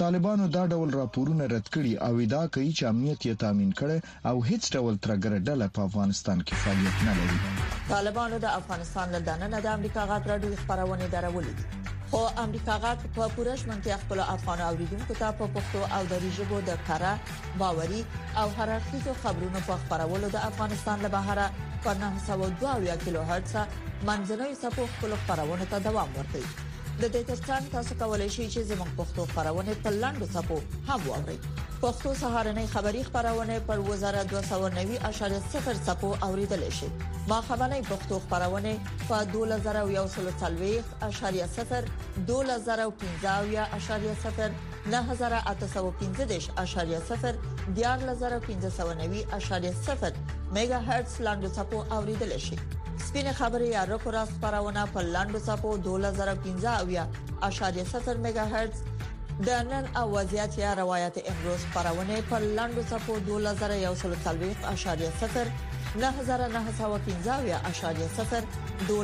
طالبانو 0.00 0.46
دا 0.56 0.62
ډول 0.72 0.90
راپورونه 1.00 1.46
رد 1.52 1.66
کړي 1.74 1.92
او 2.06 2.12
ادعا 2.24 2.44
کوي 2.54 2.68
چې 2.78 2.82
امنیت 2.92 3.20
یې 3.26 3.34
تضمین 3.42 3.72
کړي 3.80 3.96
او 4.30 4.34
هیڅ 4.50 4.62
ډول 4.76 4.94
ترګره 5.06 5.38
ډله 5.48 5.66
په 5.78 5.82
افغانستان 5.88 6.38
کې 6.46 6.54
فعالیت 6.62 7.02
نه 7.08 7.16
لري 7.18 7.68
طالبانو 7.90 8.38
د 8.44 8.54
افغانستان 8.60 9.12
له 9.16 9.20
دننه 9.26 9.60
د 9.66 9.68
امریکا 9.72 10.04
غاټ 10.12 10.30
راډیو 10.32 10.60
خبرونه 10.62 11.08
درولې 11.16 11.90
خو 12.12 12.22
امریکا 12.44 12.78
غاټ 12.86 13.04
په 13.18 13.26
پوره 13.34 13.56
شمنتیا 13.64 13.98
خپل 14.06 14.24
افغان 14.36 14.64
اوریدونکو 14.68 15.18
ته 15.20 15.28
په 15.42 15.50
پښتو 15.58 15.92
او 15.98 16.00
دری 16.14 16.32
ژبه 16.38 16.62
د 16.70 16.80
کړه 16.88 17.60
باوري 17.64 18.00
او 18.44 18.46
هررخیزو 18.60 19.18
خبرونو 19.26 19.64
په 19.68 19.78
خبرولو 19.84 20.32
د 20.38 20.44
افغانستان 20.52 21.06
له 21.08 21.12
بهره 21.18 21.68
پر 21.84 22.02
902 22.06 22.98
کیلو 23.06 23.28
هرتز 23.34 23.78
منځنوي 24.08 24.58
سپو 24.64 24.90
خپل 24.96 25.16
خبرونه 25.28 25.70
ته 25.76 25.84
دوام 25.90 26.18
ورکوي 26.20 26.68
د 27.02 27.04
دې 27.12 27.20
ترڅنګ 27.32 27.62
تاسو 27.72 27.92
کولی 28.00 28.24
شئ 28.32 28.46
چې 28.54 28.62
زموږ 28.70 28.88
پښتو 28.96 29.22
خبرونه 29.34 29.72
په 29.84 29.90
لاندو 30.00 30.26
صفو 30.32 30.56
هم 30.88 31.00
واورئ 31.04 31.36
پښتو 31.84 32.10
سهارنۍ 32.22 32.66
خبری 32.72 33.00
خبرونه 33.06 33.56
پر 33.68 33.78
وزارت 33.86 34.26
290.0 34.32 35.84
صفو 35.86 36.10
اوریدل 36.26 36.62
شي 36.78 36.88
ما 37.32 37.38
خبرنۍ 37.48 37.82
پښتو 37.92 38.14
خبرونه 38.24 38.72
په 39.06 39.16
2140.0 39.36 41.90
2015.0 42.32 42.90
9015.0 44.98 45.40
1001590.0 46.28 47.76
میگا 50.58 50.78
هرتز 50.90 51.14
لاندو 51.28 51.48
صفو 51.60 51.78
اوریدل 52.00 52.30
شي 52.48 52.58
سپینه 53.08 53.32
خبري 53.32 53.76
اړکو 53.76 54.10
را 54.10 54.24
خبرونه 54.32 54.86
په 54.94 55.00
لاندو 55.00 55.38
صفو 55.46 55.76
2015 55.84 55.88
اویا 56.80 57.08
اشاریه 57.48 57.84
70 57.92 58.16
میگا 58.26 58.40
هرتز 58.54 58.78
د 59.46 59.48
نن 59.50 59.88
اوازيات 59.96 60.58
یا 60.58 60.72
روایت 60.74 61.14
امروز 61.32 61.58
خبرونه 61.74 62.22
په 62.30 62.38
لاندو 62.38 62.82
صفو 62.90 63.18
2140 63.18 64.54
اشاریه 64.72 65.10
0 65.20 65.46
9915.0 66.00 66.06
2015.0 68.88 68.94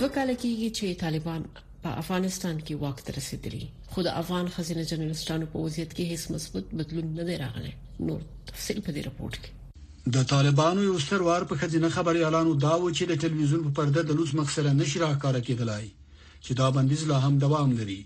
دوه 0.00 0.08
کال 0.12 0.30
کېږي 0.42 0.68
چې 0.76 1.00
طالبان 1.00 1.42
په 1.84 1.90
افغانستان 2.02 2.60
کې 2.66 2.76
واک 2.82 3.00
ته 3.06 3.14
رسیدلی 3.16 3.64
خو 3.94 4.02
د 4.04 4.12
افغان 4.20 4.46
خزینه 4.52 4.84
جنرالستانو 4.90 5.48
په 5.54 5.64
وضعیت 5.64 5.90
کې 5.96 6.12
هیڅ 6.12 6.22
مثبت 6.36 6.70
بدلون 6.80 7.10
نه 7.18 7.26
دی 7.30 7.34
راغلی 7.42 7.72
نور 8.10 8.22
تفصیل 8.52 8.78
په 8.86 8.94
دې 8.96 9.04
راپورټ 9.08 9.42
کې 9.42 10.14
د 10.16 10.24
طالبانو 10.30 10.86
یو 10.86 10.94
ستر 11.08 11.24
وار 11.26 11.44
په 11.50 11.60
خزینه 11.64 11.90
خبري 11.98 12.24
اعلان 12.28 12.48
دا 12.64 12.70
و 12.78 12.86
چې 12.98 13.10
د 13.12 13.20
ټلویزیون 13.24 13.66
په 13.68 13.72
پرده 13.80 14.04
د 14.12 14.18
لوز 14.20 14.32
مخسره 14.40 14.72
نشي 14.80 15.02
راکاره 15.04 15.42
کېدلای 15.48 15.90
چې 15.90 16.60
دا 16.62 16.70
بندیز 16.78 17.02
لا 17.12 17.18
هم 17.26 17.34
دوام 17.46 17.74
لري 17.82 17.98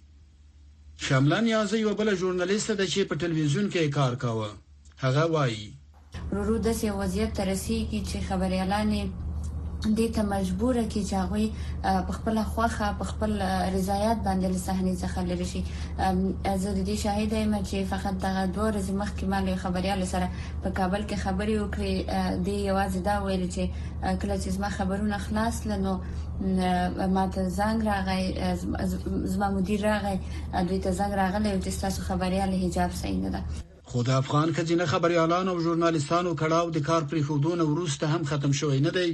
شاملان 1.07 1.45
یازي 1.55 1.77
یو 1.85 1.91
بل 2.01 2.09
ژورنالیست 2.21 2.69
د 2.75 2.81
چې 2.93 2.99
په 3.11 3.15
ټلویزیون 3.23 3.65
کې 3.73 3.93
کار 3.99 4.13
کاوه 4.23 4.49
هغه 5.03 5.23
وایي 5.35 5.65
رورو 6.37 6.55
د 6.67 6.77
سي 6.81 6.89
وضعیت 7.01 7.31
ترسي 7.41 7.77
کی 7.91 7.99
چې 8.09 8.17
خبريالانې 8.29 9.03
دې 9.97 10.07
ته 10.15 10.21
مجبور 10.33 10.75
کی 10.93 11.01
چې 11.09 11.15
هغه 11.23 11.41
په 12.07 12.13
خپل 12.17 12.35
خوخه 12.53 12.87
په 12.99 13.05
خپل 13.11 13.31
رضایت 13.75 14.17
باندې 14.25 14.47
له 14.53 14.59
صحنې 14.67 14.93
څخه 15.03 15.19
لری 15.31 15.47
شي 15.51 15.61
زه 16.63 16.69
د 16.77 16.79
دې 16.87 16.97
شاهد 17.03 17.31
یم 17.43 17.55
چې 17.69 17.77
فقط 17.91 18.15
دغه 18.25 18.41
دوه 18.53 18.65
ورځې 18.69 18.93
مخکې 19.01 19.23
ما 19.31 19.39
له 19.47 19.53
خبريال 19.63 20.01
سره 20.15 20.27
په 20.63 20.69
کابل 20.79 21.01
کې 21.09 21.17
خبرې 21.25 21.55
وکړې 21.59 21.95
دی 22.45 22.55
یوازې 22.69 22.99
دا 23.07 23.15
ویل 23.25 23.45
چې 23.55 23.63
کله 24.21 24.35
چې 24.41 24.49
ما 24.63 24.69
خبرونه 24.77 25.17
خلاص 25.25 25.55
لنو 25.69 25.93
ماته 27.15 27.43
زنګ 27.59 27.77
راغی 27.89 28.23
زما 29.35 29.47
مدیر 29.55 29.79
راغی 29.89 30.15
دوی 30.67 30.79
ته 30.83 30.91
زنګ 30.99 31.11
راغلی 31.21 31.51
چې 31.63 31.71
تاسو 31.87 31.99
خبريال 32.11 32.51
حجاب 32.67 32.91
صحیح 33.01 33.17
نه 33.23 33.29
ده 33.35 33.41
خو 33.91 34.01
د 34.07 34.11
افغان 34.21 34.49
خزینه 34.57 34.85
خبريالانو 34.89 35.51
او 35.53 35.61
ژورنالیستانو 35.65 36.31
کړهو 36.41 36.67
د 36.73 36.79
کار 36.89 37.01
پریښودونه 37.11 37.63
وروسته 37.73 38.05
هم 38.15 38.21
ختم 38.31 38.51
شوی 38.59 38.79
نه 38.87 38.91
دی 38.97 39.09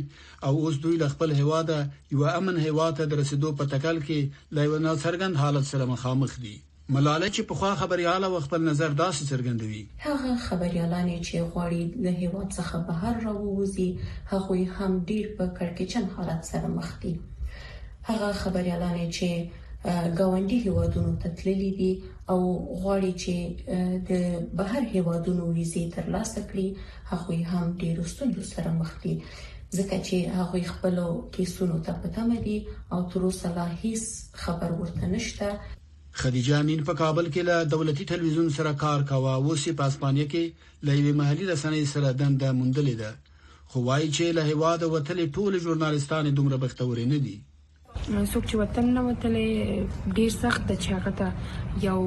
او 0.47 0.51
اوس 0.63 0.75
دوی 0.85 0.95
له 1.03 1.07
خپل 1.13 1.29
هواده 1.41 1.79
یو 2.15 2.23
امن 2.39 2.55
هواته 2.67 3.05
در 3.13 3.17
رسیدو 3.21 3.49
په 3.61 3.65
تکل 3.73 3.97
کې 4.07 4.19
لایونه 4.57 4.91
سرګند 5.03 5.35
حالت 5.43 5.65
سره 5.71 5.85
مخامخ 5.93 6.31
دي 6.45 6.53
ملاله 6.95 7.27
چې 7.35 7.41
په 7.51 7.59
خوا 7.61 7.69
خبرياله 7.83 8.27
و 8.33 8.39
خپل 8.47 8.61
نظر 8.71 8.89
داسې 9.03 9.23
څرګندوي 9.31 9.83
هغه 10.07 10.31
خبريالانه 10.47 11.15
چې 11.27 11.38
غواړي 11.51 11.83
د 12.05 12.07
هواد 12.21 12.49
څخه 12.57 12.77
بهر 12.89 13.13
راووزي 13.27 13.89
هغه 14.33 14.59
هم 14.77 14.91
ډیر 15.05 15.25
په 15.38 15.45
کړکچن 15.57 16.05
حالت 16.17 16.45
سره 16.51 16.67
مخ 16.73 16.91
دي 17.05 17.13
هغه 18.09 18.33
خبريالانه 18.43 19.05
چې 19.19 19.63
گاونډي 20.19 20.59
هوادونو 20.67 21.15
ته 21.23 21.29
تللي 21.39 21.71
دي 21.81 21.93
او 22.33 22.38
غواړي 22.81 23.11
چې 23.23 23.33
د 24.09 24.11
بهر 24.59 24.83
هیوادونو 24.93 25.43
ویزې 25.57 25.83
ترلاسه 25.95 26.39
کړي 26.49 26.67
هغه 27.11 27.35
هم 27.51 27.65
ډیرو 27.83 28.03
ستونزو 28.13 28.43
سره 28.53 28.69
مخ 28.79 28.91
دي 29.03 29.15
ځکه 29.77 29.95
چې 30.07 30.17
هغه 30.38 30.57
خپل 30.73 30.95
کیسونو 31.35 31.77
ته 31.85 31.91
پته 32.03 32.21
مدي 32.31 32.57
او 32.93 32.99
تر 33.11 33.21
اوسه 33.27 33.47
لا 33.57 33.67
هیڅ 33.83 34.03
خبر 34.43 34.69
ورته 34.81 35.05
نشته 35.15 35.47
خدیجه 36.21 36.53
امین 36.63 36.79
په 36.89 36.93
کابل 37.01 37.25
کې 37.33 37.41
له 37.49 37.55
دولتي 37.75 38.03
ټلویزیون 38.11 38.49
سره 38.57 38.71
کار 38.83 38.99
کاوه 39.11 39.31
او 39.38 39.55
سی 39.63 39.71
په 39.79 39.83
اسپانیا 39.93 40.25
کې 40.31 40.43
لوی 40.89 41.11
محلي 41.21 41.45
رسنۍ 41.53 41.83
سره 41.93 42.07
دنده 42.21 42.49
موندلې 42.59 42.95
ده 43.01 43.11
خو 43.71 43.77
وايي 43.88 44.09
چې 44.15 44.25
له 44.38 44.41
هیواد 44.53 44.81
وتلې 44.88 45.25
ټول 45.35 45.53
ژورنالستان 45.65 46.25
دومره 46.39 46.57
بختور 46.63 46.99
نه 47.13 47.19
دي 47.25 47.38
څوک 48.31 48.43
چې 48.49 48.55
وطن 48.62 48.86
نه 48.95 49.01
وتلې 49.08 49.51
ډیر 50.17 50.31
سخت 50.43 50.62
د 50.71 50.81
چاغه 50.88 51.12
ته 51.21 51.86
یو 51.88 51.99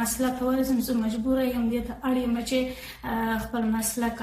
مسلک 0.00 0.42
ورزم 0.46 0.78
زه 0.86 0.94
مجبور 1.04 1.38
یم 1.54 1.64
دې 1.72 1.82
ته 1.88 1.94
اړ 2.08 2.14
یم 2.24 2.34
چې 2.48 2.58
خپل 3.44 3.64
مسلک 3.76 4.16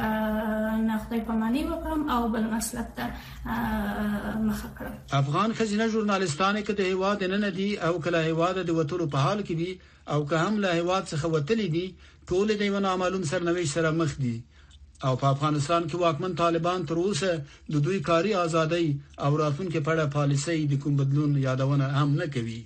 نه 0.87 0.95
خدای 1.05 1.21
پماني 1.29 1.61
وکم 1.71 1.99
او 2.17 2.19
بل 2.35 2.45
مسلک 2.55 2.87
ته 2.97 3.05
مخه 4.49 4.69
کړم 4.77 4.93
افغان 5.21 5.49
خزینه 5.61 5.85
ژورنالیستان 5.95 6.55
کې 6.65 6.73
د 6.79 6.81
هیواد 6.93 7.19
نه 7.33 7.37
نه 7.47 7.55
دي 7.61 7.69
او 7.89 7.93
کله 8.05 8.19
هیواد 8.29 8.55
د 8.61 8.69
وټولو 8.81 9.05
په 9.17 9.25
حال 9.27 9.39
کې 9.47 9.55
دي 9.61 9.69
او 10.13 10.19
که 10.29 10.37
هم 10.43 10.53
له 10.65 10.69
هیواد 10.81 11.03
څخه 11.11 11.25
وتلې 11.35 11.67
دي 11.75 11.85
ټول 12.31 12.47
د 12.59 12.71
یو 12.71 12.79
نامعلوم 12.89 13.23
سرنويش 13.33 13.69
سره 13.77 13.91
مخ 14.01 14.11
دي 14.23 14.35
او 15.07 15.11
په 15.21 15.27
افغانستان 15.35 15.83
کې 15.89 15.95
واکمن 15.99 16.33
طالبان 16.43 16.79
تر 16.89 16.95
اوسه 17.05 17.31
د 17.73 17.75
دوی 17.85 17.99
کاری 18.09 18.33
ازادۍ 18.45 18.87
او 19.23 19.31
راتلونکو 19.41 19.79
په 19.85 19.91
اړه 19.93 20.13
پالیسي 20.17 20.57
د 20.67 20.73
کوم 20.81 20.93
بدلون 21.01 21.31
یادونه 21.47 21.85
هم 21.99 22.09
نه 22.21 22.27
کوي 22.33 22.59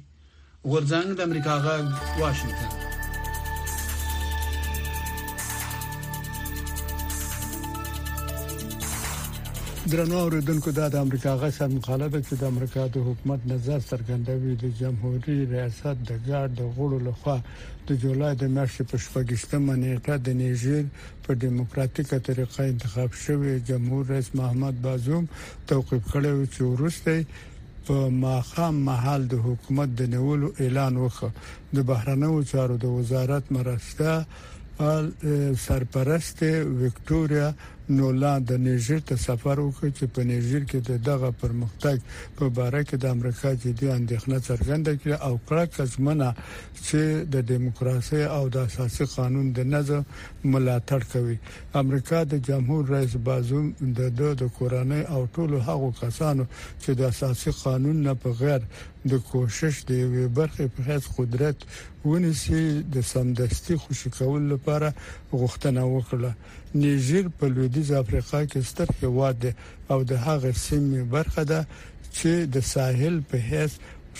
ورځنګ 0.71 1.07
د 1.15 1.19
امریکا 1.27 1.55
غږ 1.67 1.83
واشنگټن 2.21 2.71
درنو 9.91 10.15
اوریدونکو 10.17 10.71
دا 10.71 10.87
د 10.89 10.95
امریکا 10.95 11.31
غسر 11.39 11.67
مقاله 11.69 12.07
ده 12.11 12.19
چې 12.27 12.35
د 12.41 12.43
امریکا 12.53 12.83
د 12.91 12.97
حکومت 13.07 13.39
نظر 13.51 13.79
څرګندوي 13.87 14.53
د 14.59 14.69
جمهوریت 14.81 15.49
ریاست 15.53 16.03
د 16.11 16.21
ګارد 16.27 16.61
غړو 16.77 16.99
لخوا 17.07 17.35
د 17.89 17.97
جولای 18.03 18.35
د 18.35 18.53
میاشتې 18.53 18.85
په 18.91 18.97
شپږشتمه 19.05 19.75
نیټه 19.81 20.15
د 20.27 20.37
نیجر 20.43 20.85
په 21.25 21.33
دیموکراتیکه 21.43 22.19
طریقه 22.29 22.63
انتخاب 22.67 23.19
شوی 23.23 23.57
جمهور 23.71 24.05
رئیس 24.13 24.31
محمد 24.41 24.79
بازوم 24.87 25.27
توقيف 25.73 26.07
کړی 26.13 26.49
چې 26.55 26.71
ورسته 26.71 27.91
په 27.91 28.07
ماخام 28.23 28.81
محل 28.91 29.27
د 29.35 29.43
حکومت 29.49 29.99
د 30.03 30.11
نیولو 30.15 30.53
اعلان 30.59 31.03
وکړ 31.03 31.77
د 31.77 31.87
بهرنیو 31.91 32.41
چارو 32.55 32.77
د 32.87 32.97
وزارت 33.01 33.51
مرسته 33.59 34.17
ال 34.83 35.09
سرپرست 35.63 36.39
وکټوريا 36.47 37.53
نو 37.89 38.11
لاندې 38.11 38.57
نیجر 38.57 38.99
ته 39.07 39.15
سفر 39.19 39.59
وکړ 39.59 39.89
چې 39.91 40.07
په 40.15 40.23
نیجر 40.31 40.63
کې 40.71 40.79
دغه 41.07 41.29
پرمختګ 41.41 41.97
په 42.37 42.47
اړه 42.63 42.81
کې 42.87 42.95
د 42.99 43.05
امریکا 43.15 43.49
جدي 43.63 43.87
اندېښنه 43.91 44.39
څرګنده 44.47 44.93
کړه 45.01 45.15
او 45.27 45.33
کړه 45.47 45.65
کزمنه 45.75 46.29
چې 46.85 47.23
د 47.33 47.35
دیموکراسي 47.51 48.23
او 48.37 48.49
د 48.55 48.57
اساسي 48.67 49.05
قانون 49.15 49.51
د 49.51 49.59
نظم 49.73 50.01
ملاتړ 50.53 51.01
کوي 51.13 51.37
امریکا 51.81 52.23
د 52.31 52.33
جمهور 52.47 52.83
رئیس 52.95 53.15
بازوم 53.27 53.67
د 53.99 54.01
د 54.43 54.43
کورانه 54.57 54.99
او 55.17 55.27
ټولو 55.35 55.59
هغو 55.67 55.91
کسانو 55.99 56.45
چې 56.81 56.91
د 56.99 57.01
اساسي 57.13 57.51
قانون 57.63 57.95
نه 58.07 58.13
په 58.13 58.29
غیر 58.41 58.61
د 59.11 59.13
کوشش 59.31 59.83
د 59.87 59.91
یو 59.99 60.29
برخه 60.39 60.67
په 60.75 60.81
هیڅ 60.89 61.03
قدرت 61.17 61.57
ونیسي 62.05 62.65
د 62.93 63.01
سمدستي 63.13 63.75
خوشی 63.83 64.09
کول 64.17 64.41
لپاره 64.53 64.89
غوښتنه 65.31 65.83
وکړه 65.95 66.31
نیجر 66.81 67.25
په 67.39 67.45
لویدیز 67.55 67.91
افریقا 68.03 68.39
کې 68.51 68.59
ستر 68.69 68.85
هیواد 69.01 69.35
دی 69.41 69.51
او 69.91 69.99
د 70.11 70.13
هغه 70.25 70.51
سیمې 70.67 71.01
برخه 71.15 71.43
ده 71.51 71.59
چې 72.17 72.29
د 72.53 72.65
ساحل 72.73 73.15
په 73.29 73.37
هیڅ 73.49 73.71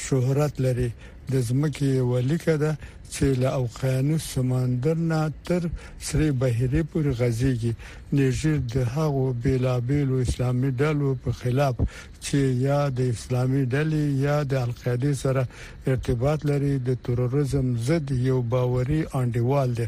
شهرت 0.05 0.53
لري 0.65 0.89
د 1.31 1.33
زمکه 1.49 2.01
ولیکه 2.11 2.55
ده 2.63 2.71
چې 3.13 3.25
له 3.41 3.49
اوقیانوس 3.61 4.23
سمندر 4.35 4.97
نه 5.11 5.19
تر 5.47 5.61
سری 6.07 6.29
بحیره 6.43 6.81
پورې 6.93 7.11
غځيږي 7.19 7.73
نیجر 8.17 8.55
د 8.73 8.75
هغو 8.95 9.25
بیلابیلو 9.43 10.15
اسلامي 10.25 10.71
ډلو 10.81 11.09
په 11.23 11.31
خلاف 11.41 11.75
چې 12.23 12.37
یا 12.69 12.79
د 12.97 13.13
اسلامي 13.15 13.63
ډلې 13.73 14.03
یا 14.25 14.37
د 14.51 14.53
القاعده 14.65 15.11
سره 15.23 15.47
ارتباط 15.91 16.39
لري 16.53 16.73
د 16.87 17.03
تروریزم 17.05 17.77
ضد 17.87 18.05
یو 18.31 18.41
باوري 18.53 19.01
انډیوال 19.19 19.69
دی 19.79 19.87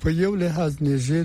په 0.00 0.06
یو 0.22 0.32
لحاظ 0.44 0.72
نیجر 0.88 1.24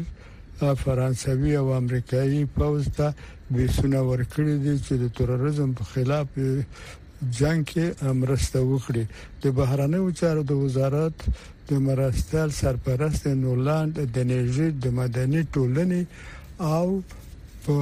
فرانسوي 0.61 1.57
او 1.57 1.73
امریکایي 1.81 2.41
پوز 2.55 2.85
ته 2.97 3.07
بیسونه 3.53 3.99
ورکړي 4.09 4.55
دي 4.63 4.73
چې 4.85 4.93
د 5.03 5.13
تروریزم 5.17 5.69
په 5.79 5.83
خلاف 5.93 6.29
جنگ 7.39 7.61
کې 7.71 7.85
مرسته 8.21 8.59
وکړي 8.71 9.03
د 9.43 9.57
بهرانه 9.59 9.99
چارو 10.21 10.41
د 10.51 10.61
وزارت 10.63 11.17
د 11.71 11.81
مرستال 11.87 12.49
سرپرست 12.61 13.23
نولاند 13.43 13.93
د 14.15 14.25
انرژي 14.25 14.67
د 14.85 14.95
مدني 15.01 15.41
ټولنې 15.53 16.01
او 16.75 16.85
په 17.63 17.77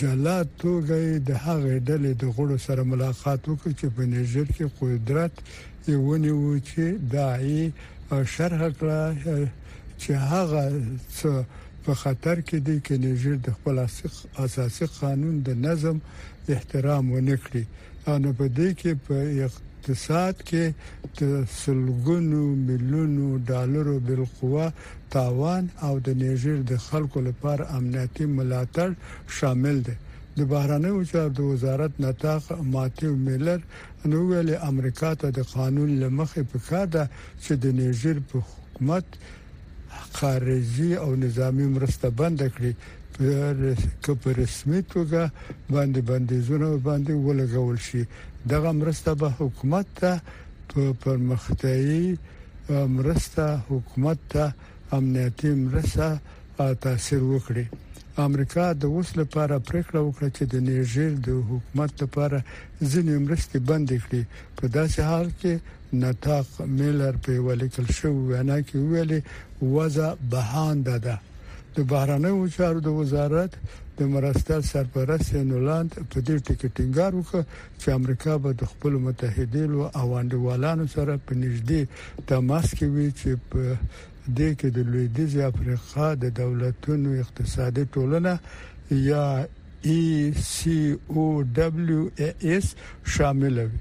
جلا 0.00 0.38
توګه 0.62 0.96
د 1.28 1.30
هغې 1.46 1.76
ډلې 1.88 2.12
د 2.22 2.24
غړو 2.36 2.56
سره 2.66 2.82
ملاقات 2.92 3.40
وکړ 3.50 3.70
چې 3.80 3.86
په 3.96 4.02
نیجر 4.14 4.46
کې 4.56 4.66
قدرت 4.80 5.34
یې 5.88 5.96
ونیو 6.06 6.58
چې 6.68 6.82
داعي 7.16 7.62
شرح 8.34 8.62
کړه 8.78 9.02
چې 10.00 10.10
هغه 10.32 10.62
څه 11.18 11.30
په 11.84 11.92
خطر 12.02 12.36
کې 12.48 12.58
دي 12.66 12.76
چې 12.86 12.94
نیجر 13.04 13.34
د 13.42 13.48
خپل 13.56 13.74
اساسي 14.46 14.86
قانون 15.00 15.34
د 15.46 15.50
نظم 15.66 15.96
احترام 16.54 17.04
ونکړي 17.16 17.62
ان 18.12 18.22
په 18.38 18.44
دې 18.58 18.68
کې 18.80 18.92
په 19.06 19.16
اقتصاد 19.46 20.34
کې 20.48 20.64
د 21.20 21.22
سلګونو 21.62 22.40
ملیونو 22.68 23.26
ډالرو 23.50 23.94
بل 24.06 24.20
قوه 24.38 24.66
تاوان 25.16 25.64
او 25.86 25.92
د 26.06 26.08
نیجر 26.22 26.56
د 26.70 26.74
خلکو 26.86 27.18
لپاره 27.28 27.64
امنیتي 27.78 28.24
ملاتړ 28.36 28.88
شامل 29.36 29.76
دي 29.86 29.94
د 30.38 30.40
بهرانه 30.50 30.90
چارو 31.12 31.42
وزارت 31.52 31.92
نتاق 32.04 32.44
ماتیو 32.74 33.12
میلر 33.26 33.60
نو 34.10 34.18
ویل 34.28 34.48
امریکا 34.70 35.10
ته 35.20 35.28
د 35.38 35.40
قانون 35.56 35.90
لمخې 36.02 36.42
په 36.52 36.58
کار 36.68 36.86
ده 36.96 37.04
چې 37.44 37.52
د 37.62 37.66
نیجر 37.80 38.16
په 38.28 38.36
حکومت 38.48 39.06
خارجي 40.18 40.90
او 41.04 41.10
نظامی 41.24 41.66
مرسته 41.76 42.08
بند 42.20 42.38
کړي 42.54 42.72
که 44.02 44.10
په 44.22 44.28
رسمي 44.42 44.80
توګه 44.94 45.22
باندې 45.74 46.00
بندیزونه 46.10 46.68
باندې 46.88 47.12
ولګول 47.26 47.78
شي 47.88 48.02
دغه 48.52 48.70
مرسته 48.80 49.10
به 49.20 49.28
حکومت 49.38 49.86
ته 50.00 50.12
په 50.70 50.82
پرمختیایي 51.04 52.04
مرسته 52.96 53.44
حکومت 53.70 54.18
ته 54.32 54.44
امنیتي 54.96 55.50
مرسته 55.66 56.06
تاثیر 56.84 57.22
وکړي 57.32 57.64
امریکا 58.22 58.64
د 58.80 58.84
اوس 58.94 59.08
لپاره 59.20 59.58
پریکړه 59.68 60.00
وکړه 60.02 60.28
چې 60.36 60.44
د 60.44 60.56
نیجر 60.68 61.10
د 61.28 61.38
حکومت 61.50 62.02
لپاره 62.02 62.38
ځینې 62.90 63.14
مرستې 63.26 63.58
بند 63.70 63.92
کړي 64.04 64.22
په 64.58 64.64
داسې 64.76 65.00
حال 65.10 65.30
کې 65.40 65.58
نتاق 66.02 66.60
میلر 66.74 67.16
په 67.28 67.38
ولیکل 67.48 67.86
شو 67.98 68.12
وینا 68.14 68.58
کې 68.60 68.78
ویلي 68.92 69.20
وضع 69.76 70.12
بهانده 70.34 70.96
ده 71.06 71.16
د 71.76 71.88
بهرنیو 71.94 72.46
چارو 72.56 72.80
د 72.86 72.96
وزارت 73.00 73.52
د 73.98 74.10
مرستل 74.14 74.62
سرپرست 74.72 75.34
نولاند 75.50 75.90
په 76.10 76.20
دې 76.26 76.36
ټکي 76.46 76.68
ټینګار 76.76 77.12
وکړ 77.16 77.42
چې 77.80 77.88
امریکا 77.98 78.36
به 78.46 78.52
د 78.62 78.72
خپل 78.72 78.92
متحدینو 79.08 79.82
او 80.00 80.06
انډوالانو 80.20 80.86
سره 80.96 81.18
په 81.28 81.32
نږدې 81.44 81.82
تماس 82.30 82.66
کې 82.78 82.86
وي 82.94 83.08
چې 83.20 83.30
په 83.50 83.76
د 84.36 84.54
کې 84.58 84.68
د 84.76 84.78
لویدیز 84.90 85.36
افریقا 85.50 86.14
د 86.22 86.24
دولتونو 86.40 87.10
اقتصادي 87.22 87.84
ټولنه 87.94 88.32
یا 88.90 89.26
ای 89.88 90.32
سی 90.52 90.96
او 91.08 91.24
دبليو 91.56 92.10
ای 92.20 92.30
اس 92.56 92.72
شامل 93.04 93.58
وي 93.58 93.78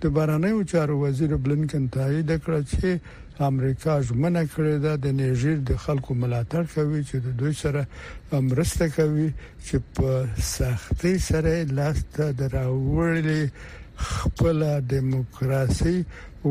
د 0.00 0.04
بارنیو 0.16 0.62
چارو 0.72 0.98
وزیر 1.00 1.36
بلنکن 1.44 1.88
تایید 1.94 2.30
کړ 2.44 2.52
چې 2.70 2.88
امریکا 3.50 3.92
ژمنه 4.06 4.42
کړې 4.52 4.76
ده 4.84 4.92
د 5.04 5.14
نیجر 5.20 5.56
د 5.70 5.80
خلکو 5.84 6.14
ملاتړ 6.20 6.64
کوي 6.74 7.02
چې 7.08 7.16
د 7.24 7.28
دوی 7.40 7.52
سره 7.62 7.82
مرسته 8.50 8.84
کوي 8.96 9.28
چې 9.66 9.76
په 9.94 10.08
سختي 10.54 11.14
سره 11.28 11.52
لاسته 11.78 12.24
دراوړلې 12.38 13.42
خپل 14.10 14.64
دیموکراسي 14.92 15.96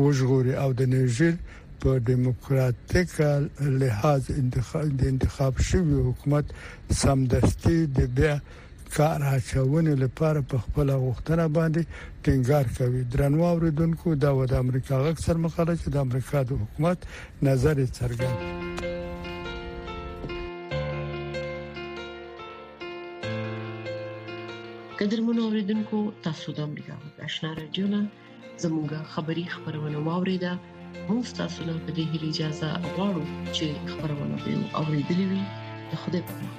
وژغوري 0.00 0.54
او 0.62 0.72
د 0.80 0.90
نیجر 0.94 1.32
په 1.80 1.92
دیموکراتیک 2.10 3.10
لحاظ 3.82 4.22
انتخاب 4.42 4.86
د 5.00 5.02
انتخاب 5.12 5.52
شوی 5.68 5.98
حکومت 6.08 6.46
سمدستي 7.02 7.78
د 7.98 8.00
بیا 8.16 8.34
کار 8.96 9.20
اچونې 9.36 9.94
لپاره 10.04 10.38
په 10.50 10.56
خپل 10.64 10.88
غوښتنه 11.04 11.44
باندې 11.56 11.82
ټینګار 12.24 12.66
کوي 12.78 13.02
درنو 13.14 13.40
اوریدونکو 13.52 14.06
دا 14.22 14.30
د 14.52 14.54
امریکا 14.64 14.96
غک 15.04 15.16
سر 15.24 15.36
مخاله 15.44 15.74
چې 15.80 15.88
د 15.90 15.96
امریکا 16.06 16.38
د 16.48 16.50
حکومت 16.62 16.98
نظر 17.48 17.76
څرګند 17.98 18.38
قدرمن 25.00 25.36
اوریدونکو 25.46 25.98
تاسو 26.26 26.48
د 26.58 26.66
امریکا 26.70 26.94
غک 27.04 27.16
آشنا 27.28 27.50
رادیو 27.60 27.86
نه 27.94 28.02
زموږه 28.64 29.00
خبری 29.14 29.44
خبرونه 29.54 29.98
واوریده 30.08 30.52
موږ 31.08 31.24
تاسو 31.38 31.60
له 31.68 31.72
دې 31.96 32.04
هیله 32.10 32.26
اجازه 32.32 32.68
غواړو 32.92 33.22
چې 33.56 33.66
خبرونه 33.90 34.36
به 34.42 34.52
اوریدلې 34.80 35.26
وي 35.30 35.42
د 35.90 35.92
خدای 36.02 36.22
په 36.26 36.32
امان 36.38 36.56